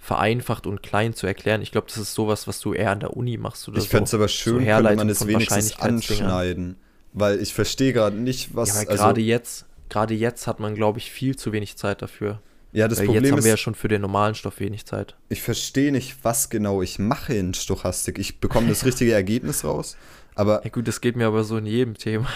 [0.00, 1.60] vereinfacht und klein zu erklären.
[1.62, 3.90] Ich glaube, das ist sowas, was du eher an der Uni machst oder ich so.
[3.90, 6.76] fände es aber schön, könnte Herleitung man es wenigstens anschneiden.
[7.12, 8.68] Weil ich verstehe gerade nicht, was.
[8.68, 12.40] ja, also, gerade jetzt, gerade jetzt hat man, glaube ich, viel zu wenig Zeit dafür.
[12.72, 14.86] ja, das Weil Problem jetzt haben ist, wir ja schon für den normalen Stoff wenig
[14.86, 15.16] Zeit.
[15.28, 18.18] ich verstehe nicht, was genau ich mache in Stochastik.
[18.18, 19.96] Ich bekomme das richtige Ergebnis raus,
[20.34, 22.28] aber Ja gut, das geht mir aber so in jedem Thema.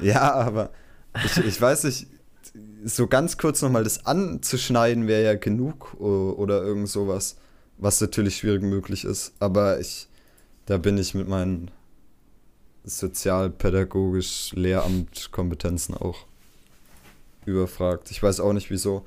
[0.00, 0.70] ja, aber
[1.24, 2.06] ich, ich weiß nicht,
[2.84, 7.36] so ganz kurz nochmal das anzuschneiden wäre ja genug oder irgend sowas,
[7.78, 9.32] was natürlich schwierig möglich ist.
[9.40, 10.08] Aber ich,
[10.66, 11.70] da bin ich mit meinen
[12.84, 16.26] sozialpädagogisch Lehramtkompetenzen auch
[17.46, 18.10] überfragt.
[18.10, 19.04] Ich weiß auch nicht wieso.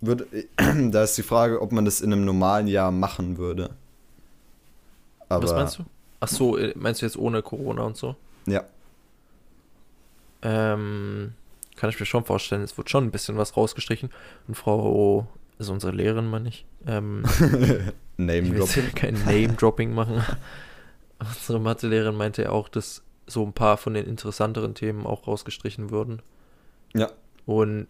[0.00, 0.26] Würde,
[0.90, 3.70] da ist die Frage, ob man das in einem normalen Jahr machen würde.
[5.28, 5.84] Aber Was meinst du?
[6.20, 8.16] Ach so, äh, meinst du jetzt ohne Corona und so?
[8.46, 8.64] ja,
[10.42, 11.32] Ähm,
[11.76, 14.10] kann ich mir schon vorstellen, es wird schon ein bisschen was rausgestrichen.
[14.48, 15.26] Und Frau,
[15.58, 17.22] also unsere Lehrerin meine ich, ähm,
[18.16, 20.22] Name ich will kein Name-Dropping machen.
[21.18, 25.90] unsere Mathelehrerin meinte ja auch, dass so ein paar von den interessanteren Themen auch rausgestrichen
[25.90, 26.20] würden.
[26.94, 27.10] Ja.
[27.46, 27.86] Und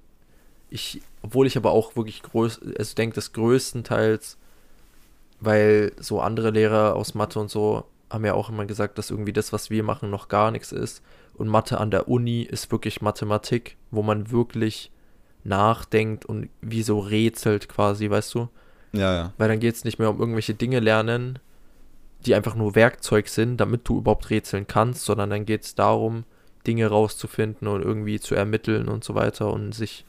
[0.70, 4.38] ich, obwohl ich aber auch wirklich groß, also denke, das größtenteils,
[5.40, 9.32] weil so andere Lehrer aus Mathe und so haben ja auch immer gesagt, dass irgendwie
[9.32, 11.02] das, was wir machen, noch gar nichts ist.
[11.34, 14.90] Und Mathe an der Uni ist wirklich Mathematik, wo man wirklich
[15.42, 18.48] nachdenkt und wie so rätselt quasi, weißt du?
[18.92, 19.32] Ja, ja.
[19.36, 21.38] Weil dann geht es nicht mehr um irgendwelche Dinge lernen,
[22.24, 26.24] die einfach nur Werkzeug sind, damit du überhaupt rätseln kannst, sondern dann geht es darum,
[26.66, 30.06] Dinge rauszufinden und irgendwie zu ermitteln und so weiter und sich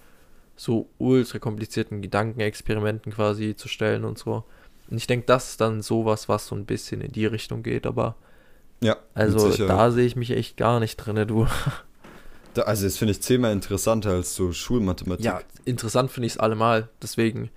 [0.56, 4.46] so ultra komplizierten Gedankenexperimenten quasi zu stellen und so.
[4.90, 7.86] Und ich denke, das ist dann sowas, was so ein bisschen in die Richtung geht,
[7.86, 8.16] aber
[8.82, 8.98] Ja.
[9.14, 11.48] also da sehe ich mich echt gar nicht drin, du.
[12.56, 15.26] Da, also, das finde ich zehnmal interessanter als so Schulmathematik.
[15.26, 16.88] Ja, interessant finde ich es allemal.
[17.02, 17.50] Deswegen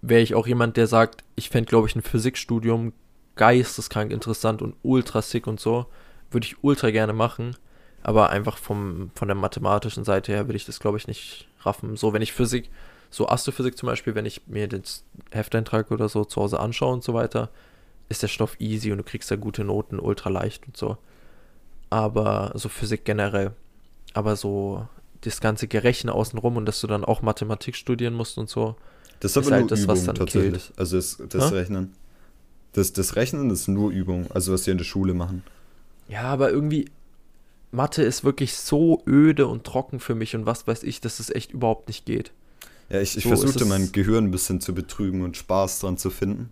[0.00, 2.94] wäre ich auch jemand, der sagt, ich fände, glaube ich, ein Physikstudium
[3.36, 5.86] geisteskrank interessant und ultra sick und so.
[6.30, 7.54] Würde ich ultra gerne machen.
[8.02, 11.96] Aber einfach vom, von der mathematischen Seite her würde ich das, glaube ich, nicht raffen.
[11.96, 12.70] So, wenn ich Physik,
[13.10, 17.04] so Astrophysik zum Beispiel, wenn ich mir das Hefteintrag oder so zu Hause anschaue und
[17.04, 17.50] so weiter,
[18.10, 20.98] ist der Stoff easy und du kriegst da gute Noten, ultra leicht und so.
[21.88, 23.52] Aber so Physik generell.
[24.12, 24.86] Aber so
[25.22, 28.76] das ganze Gerechne außenrum und dass du dann auch Mathematik studieren musst und so.
[29.20, 30.72] Das ist ist aber halt nur das, was Übung dann tatsächlich.
[30.76, 31.52] Also das, das?
[31.52, 31.94] Rechnen.
[32.72, 35.42] Das, das Rechnen ist nur Übung, also was sie in der Schule machen.
[36.08, 36.86] Ja, aber irgendwie,
[37.70, 41.30] Mathe ist wirklich so öde und trocken für mich und was weiß ich, dass es
[41.30, 42.32] echt überhaupt nicht geht.
[42.88, 45.96] Ja, ich, ich So ist versuchte mein Gehirn ein bisschen zu betrügen und Spaß dran
[45.96, 46.50] zu finden.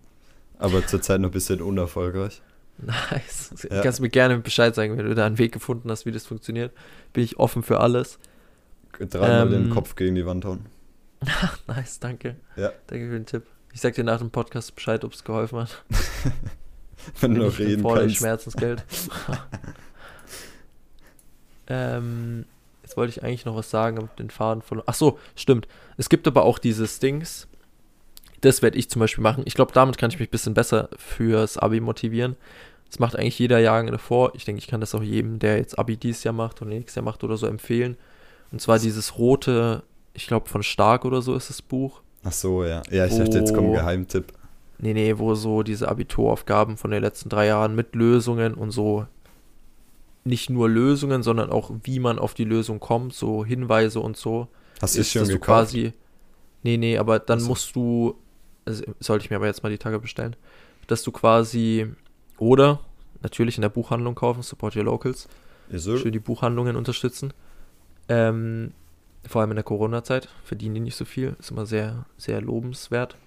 [0.59, 2.41] Aber zurzeit noch ein bisschen unerfolgreich.
[2.77, 3.67] Nice.
[3.69, 3.81] Ja.
[3.81, 6.73] Kannst mir gerne Bescheid sagen, wenn du da einen Weg gefunden hast, wie das funktioniert.
[7.11, 8.19] Bin ich offen für alles.
[8.99, 10.65] Dreimal den Ähm, Kopf gegen die Wand hauen.
[11.67, 12.35] Nice, danke.
[12.55, 12.71] Ja.
[12.87, 13.43] Danke für den Tipp.
[13.73, 15.83] Ich sag dir nach dem Podcast Bescheid, ob es geholfen hat.
[17.21, 18.17] Wenn du noch reden kannst.
[18.17, 18.83] Schmerzensgeld.
[21.67, 22.45] ähm,
[22.83, 24.85] jetzt wollte ich eigentlich noch was sagen, aber den Faden verloren.
[24.87, 25.67] Ach so, stimmt.
[25.97, 27.47] Es gibt aber auch dieses Dings.
[28.41, 29.43] Das werde ich zum Beispiel machen.
[29.45, 32.35] Ich glaube, damit kann ich mich ein bisschen besser fürs Abi motivieren.
[32.89, 34.33] Das macht eigentlich jeder Jahrgang davor.
[34.35, 36.95] Ich denke, ich kann das auch jedem, der jetzt Abi dieses Jahr macht oder nächstes
[36.95, 37.97] Jahr macht oder so empfehlen.
[38.51, 39.83] Und zwar dieses rote,
[40.13, 42.01] ich glaube von Stark oder so ist das Buch.
[42.23, 42.81] Ach so, ja.
[42.89, 43.73] Ja, ich dachte, jetzt kommt ein.
[43.73, 44.33] Geheimtipp.
[44.79, 49.05] Nee, nee, wo so diese Abituraufgaben von den letzten drei Jahren mit Lösungen und so
[50.23, 54.47] nicht nur Lösungen, sondern auch wie man auf die Lösung kommt, so Hinweise und so.
[54.81, 55.45] Hast du es ist, schon gekauft?
[55.45, 55.93] quasi.
[56.63, 57.47] Nee, nee, aber dann so.
[57.49, 58.15] musst du.
[58.69, 60.35] Also sollte ich mir aber jetzt mal die Tage bestellen.
[60.87, 61.87] Dass du quasi.
[62.37, 62.79] Oder
[63.21, 65.27] natürlich in der Buchhandlung kaufen, support your locals.
[65.71, 65.97] So.
[65.97, 67.33] Schön die Buchhandlungen unterstützen.
[68.07, 68.71] Ähm,
[69.27, 71.35] vor allem in der Corona-Zeit verdienen die nicht so viel.
[71.39, 73.17] Ist immer sehr, sehr lobenswert.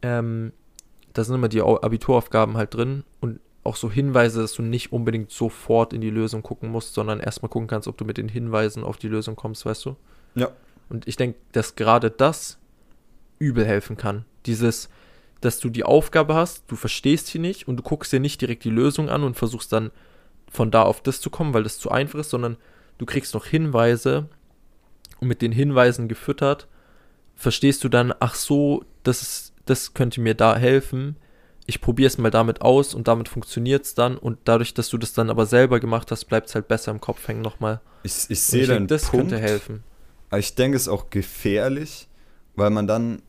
[0.00, 0.52] Ähm,
[1.12, 4.92] da sind immer die Au- Abituraufgaben halt drin und auch so Hinweise, dass du nicht
[4.92, 8.28] unbedingt sofort in die Lösung gucken musst, sondern erstmal gucken kannst, ob du mit den
[8.28, 9.96] Hinweisen auf die Lösung kommst, weißt du?
[10.36, 10.50] Ja.
[10.88, 12.57] Und ich denke, dass gerade das
[13.38, 14.24] übel helfen kann.
[14.46, 14.88] Dieses,
[15.40, 18.64] dass du die Aufgabe hast, du verstehst sie nicht und du guckst dir nicht direkt
[18.64, 19.90] die Lösung an und versuchst dann
[20.50, 22.56] von da auf das zu kommen, weil das zu einfach ist, sondern
[22.98, 24.28] du kriegst noch Hinweise
[25.20, 26.68] und mit den Hinweisen gefüttert,
[27.34, 31.16] verstehst du dann, ach so, das, ist, das könnte mir da helfen.
[31.66, 34.96] Ich probiere es mal damit aus und damit funktioniert es dann und dadurch, dass du
[34.96, 37.80] das dann aber selber gemacht hast, bleibt es halt besser im Kopf hängen nochmal.
[38.02, 39.28] Ich, ich sehe denk, das Punkt.
[39.30, 39.84] könnte helfen.
[40.30, 42.08] Aber ich denke, es ist auch gefährlich,
[42.56, 43.22] weil man dann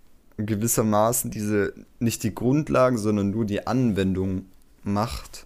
[0.45, 4.45] gewissermaßen diese, nicht die Grundlagen, sondern nur die Anwendung
[4.83, 5.45] macht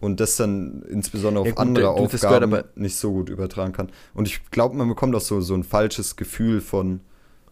[0.00, 3.72] und das dann insbesondere auf Ja gut, andere du- gehört Aufgaben nicht so gut übertragen
[3.72, 3.90] kann.
[4.14, 7.00] Und ich glaube, man bekommt auch so, so ein falsches Gefühl von,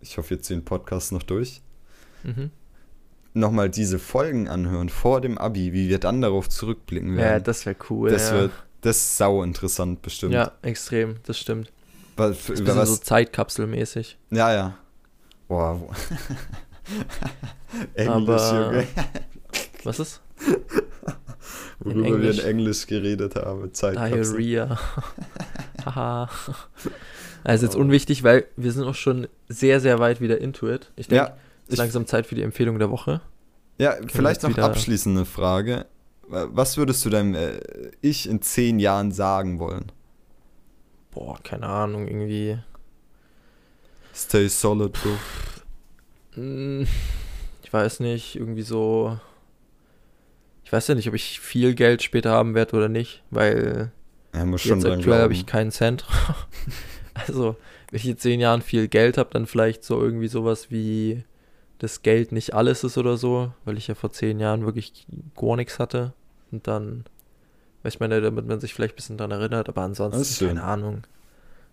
[0.00, 1.60] ich hoffe, jetzt den Podcast noch durch,
[2.22, 2.50] Mhm.
[3.36, 7.44] Nochmal diese Folgen anhören vor dem Abi, wie wir dann darauf zurückblicken Ja, werden.
[7.44, 8.10] das wäre cool.
[8.10, 8.40] das ja.
[8.40, 10.32] wird das ist sau interessant bestimmt.
[10.32, 11.72] ja, extrem, das stimmt.
[12.16, 14.16] Weil, Das ist was, so Zeitkapselmäßig.
[14.30, 14.78] ja, ja.
[15.48, 15.80] Boah.
[15.80, 15.90] wo-
[17.94, 18.86] Englisch, Aber- Junge.
[19.84, 20.20] Was ist?
[21.80, 22.38] Worüber wir Englisch.
[22.40, 23.72] in Englisch geredet haben.
[23.72, 24.38] Zeitkapsel.
[24.38, 24.78] Diarrhea.
[25.84, 26.28] Haha.
[27.44, 30.90] also jetzt unwichtig, weil wir sind auch schon sehr, sehr weit wieder into it.
[30.96, 31.36] Ich denke, Ja,
[31.68, 33.20] ist langsam Zeit für die Empfehlung der Woche.
[33.78, 35.86] Ja, vielleicht jetzt noch abschließende Frage.
[36.28, 37.60] Was würdest du deinem äh,
[38.00, 39.92] Ich in zehn Jahren sagen wollen?
[41.12, 42.58] Boah, keine Ahnung, irgendwie.
[44.14, 45.10] Stay solid, Bro.
[46.34, 46.86] Hm,
[47.62, 49.18] Ich weiß nicht, irgendwie so.
[50.64, 53.92] Ich weiß ja nicht, ob ich viel Geld später haben werde oder nicht, weil
[54.32, 56.04] Er muss schon jetzt aktuell habe ich keinen Cent.
[57.14, 57.56] also,
[57.90, 61.22] wenn ich in zehn Jahren viel Geld habe, dann vielleicht so irgendwie sowas wie
[61.78, 65.06] das Geld nicht alles ist oder so, weil ich ja vor zehn Jahren wirklich
[65.36, 66.14] gar nichts hatte.
[66.50, 67.04] Und dann,
[67.82, 70.48] weiß ich meine, damit man sich vielleicht ein bisschen dran erinnert, aber ansonsten, schön.
[70.48, 71.06] keine Ahnung.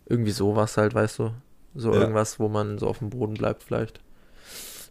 [0.05, 1.31] Irgendwie sowas halt, weißt du.
[1.75, 2.01] So Ja.
[2.01, 4.01] irgendwas, wo man so auf dem Boden bleibt vielleicht.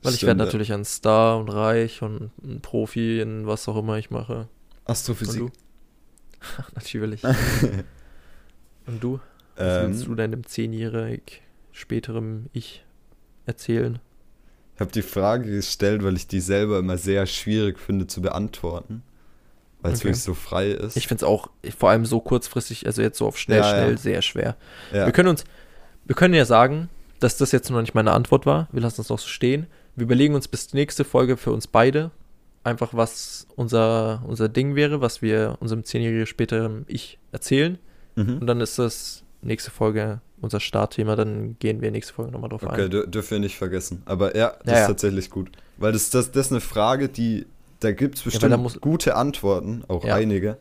[0.03, 0.47] Weil ich werde ja.
[0.47, 4.49] natürlich ein Star und reich und ein Profi in was auch immer ich mache.
[4.85, 5.43] Astrophysik.
[5.43, 6.63] Und du?
[6.75, 7.23] natürlich.
[8.87, 9.21] und du?
[9.57, 12.85] Was willst du ähm, deinem zehnjährig späterem Ich
[13.47, 14.01] erzählen?
[14.75, 19.03] Ich habe die Frage gestellt, weil ich die selber immer sehr schwierig finde zu beantworten.
[19.81, 20.09] Weil es Okay.
[20.09, 20.97] wirklich so frei ist.
[20.97, 23.91] Ich finde es auch vor allem so kurzfristig, also jetzt so auf schnell, Ja, schnell,
[23.93, 23.97] ja.
[23.97, 24.57] sehr schwer.
[24.93, 25.07] ja.
[25.07, 25.45] Wir können uns,
[26.05, 28.69] wir können ja sagen, dass das jetzt noch nicht meine Antwort war.
[28.73, 29.67] Wir lassen es noch so stehen.
[29.97, 32.11] Wir überlegen uns bis nächste Folge für uns beide
[32.65, 37.79] einfach, was unser, unser Ding wäre, was wir unserem zehnjährigen späteren Ich erzählen.
[38.15, 38.47] Und mhm.
[38.47, 41.17] dann ist das nächste Folge unser Startthema.
[41.17, 42.91] Dann gehen wir nächste Folge nochmal drauf Okay, ein.
[42.91, 44.03] dür dürfen wir nicht vergessen.
[44.05, 45.51] Aber ja, das Ja, ist tatsächlich gut.
[45.79, 47.47] Weil das, das, das ist eine Frage, die,
[47.81, 50.59] da gibt es bestimmt muss- gute Antworten, auch einige.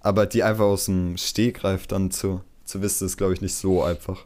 [0.00, 3.82] Aber die einfach aus dem Stegreif dann zu, zu wissen, ist, glaube ich, nicht so
[3.82, 4.24] einfach.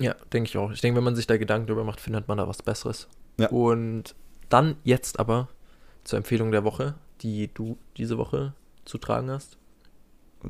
[0.00, 0.72] Ja, denke ich auch.
[0.72, 3.06] Ich denke, wenn man sich da Gedanken drüber macht, findet man da was Besseres.
[3.38, 3.48] Ja.
[3.50, 4.14] Und
[4.48, 5.48] dann jetzt aber
[6.04, 8.54] zur Empfehlung der Woche, die du diese Woche
[8.84, 9.56] zu tragen hast.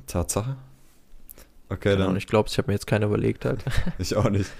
[0.06, 0.56] Tatsache?
[1.68, 2.16] Okay, Keine dann.
[2.16, 3.64] Ich glaube, ich habe mir jetzt keine überlegt halt.
[3.98, 4.50] Ich auch nicht.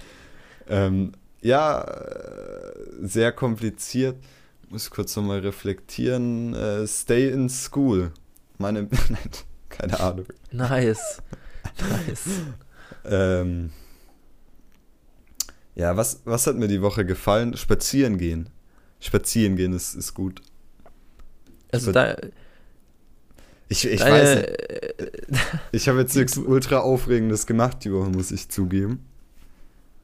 [0.68, 4.16] Ähm, ja, äh, sehr kompliziert.
[4.70, 6.54] Muss kurz nochmal reflektieren.
[6.54, 8.10] Äh, stay in school.
[8.58, 8.88] Meine.
[9.68, 10.26] Keine Ahnung.
[10.52, 11.20] Nice.
[11.90, 12.28] Nice.
[13.04, 13.70] Ähm,
[15.74, 17.56] ja, was, was hat mir die Woche gefallen?
[17.56, 18.48] Spazieren gehen.
[19.00, 20.40] Spazieren gehen ist, ist gut.
[21.72, 22.16] Also würd- da,
[23.68, 24.48] Ich, ich deine, weiß nicht.
[24.48, 25.06] äh,
[25.72, 29.04] Ich habe jetzt nichts ultra Aufregendes gemacht die Woche, muss ich zugeben.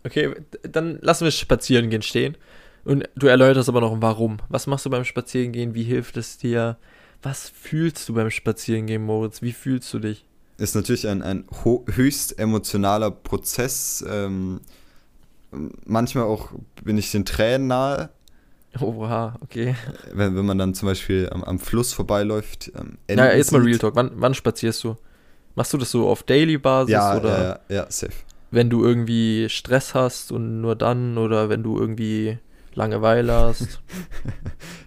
[0.04, 2.36] Okay, dann lassen wir spazieren gehen stehen.
[2.84, 4.38] Und du erläuterst aber noch, warum.
[4.48, 5.74] Was machst du beim Spazierengehen?
[5.74, 6.78] Wie hilft es dir?
[7.22, 9.42] Was fühlst du beim Spazierengehen, Moritz?
[9.42, 10.24] Wie fühlst du dich?
[10.56, 11.44] Ist natürlich ein, ein
[11.94, 14.02] höchst emotionaler Prozess.
[14.08, 14.61] Ähm,
[15.84, 16.50] manchmal auch
[16.82, 18.08] bin ich den Tränen nahe,
[18.78, 19.74] Oha, okay.
[20.12, 22.70] wenn, wenn man dann zum Beispiel am, am Fluss vorbeiläuft.
[22.78, 23.60] Ähm, Na, Enten jetzt mal.
[23.62, 23.96] Real Talk.
[23.96, 24.96] Wann, wann spazierst du?
[25.56, 28.12] Machst du das so auf Daily-Basis Ja, oder ja, ja, safe.
[28.52, 32.38] wenn du irgendwie Stress hast und nur dann oder wenn du irgendwie
[32.74, 33.80] Langeweile hast?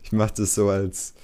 [0.03, 1.15] Ich mache das so als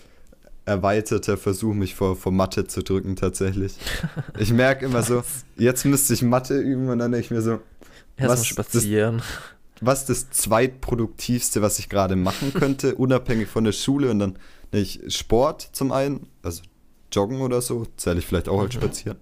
[0.66, 3.78] erweiterter Versuch, mich vor, vor Mathe zu drücken, tatsächlich.
[4.40, 5.24] Ich merke immer so,
[5.58, 7.60] jetzt müsste ich Mathe üben und dann denke ich mir so,
[8.18, 9.22] Erstmal spazieren.
[9.82, 14.38] Was ist das zweitproduktivste, was ich gerade machen könnte, unabhängig von der Schule und dann
[14.72, 16.62] ich Sport zum einen, also
[17.12, 18.80] Joggen oder so, zähle ich vielleicht auch als Mhm.
[18.82, 19.18] Spazieren.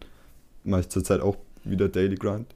[0.63, 2.47] Mache ich zurzeit auch wieder Daily Grind.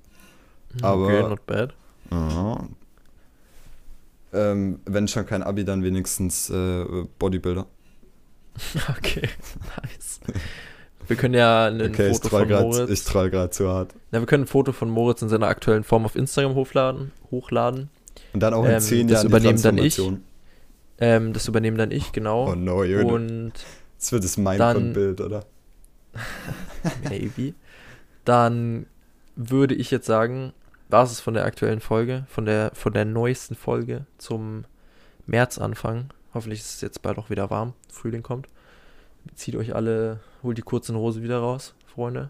[0.82, 1.74] Aber- okay, not bad.
[2.10, 2.68] Aha.
[4.34, 6.86] Ähm, wenn schon kein Abi, dann wenigstens äh,
[7.20, 7.66] Bodybuilder.
[8.98, 9.30] Okay,
[9.82, 10.20] nice.
[11.12, 12.90] Wir können ja ein okay, Foto von grad- Moritz.
[12.90, 13.94] ich strahl gerade zu hart.
[14.12, 17.12] Na, wir können ein Foto von Moritz in seiner aktuellen Form auf Instagram hochladen.
[17.30, 17.90] hochladen.
[18.34, 20.02] Und dann auch in Ähm, zehn das Jahren übernehmen dann ich.
[21.00, 22.50] Ähm, das übernehme dann ich, genau.
[22.52, 23.06] Oh no, Junge.
[23.14, 23.52] Und
[24.00, 25.44] Das wird das Minecon-Bild, oder?
[27.10, 27.54] maybe.
[28.26, 28.86] Dann
[29.36, 30.54] würde ich jetzt sagen,
[30.90, 34.66] war es von der aktuellen Folge, von der, von der neuesten Folge zum
[35.26, 36.06] Märzanfang.
[36.34, 37.74] Hoffentlich ist es jetzt bald auch wieder warm.
[37.92, 38.48] Frühling kommt.
[39.36, 42.30] Zieht euch alle, holt die kurzen Hose wieder raus, Freunde.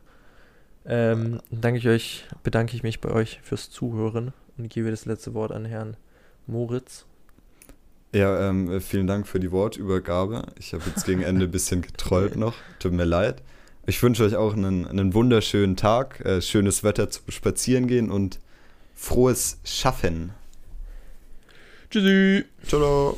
[0.85, 5.33] Ähm, danke ich euch, bedanke ich mich bei euch fürs Zuhören und gebe das letzte
[5.33, 5.97] Wort an Herrn
[6.47, 7.05] Moritz.
[8.13, 10.47] Ja, ähm, vielen Dank für die Wortübergabe.
[10.59, 12.55] Ich habe jetzt gegen Ende ein bisschen getrollt noch.
[12.79, 13.41] Tut mir leid.
[13.85, 18.39] Ich wünsche euch auch einen, einen wunderschönen Tag, äh, schönes Wetter zum Spazierengehen und
[18.93, 20.33] frohes Schaffen.
[21.89, 22.45] Tschüssi!
[22.67, 23.17] Ciao.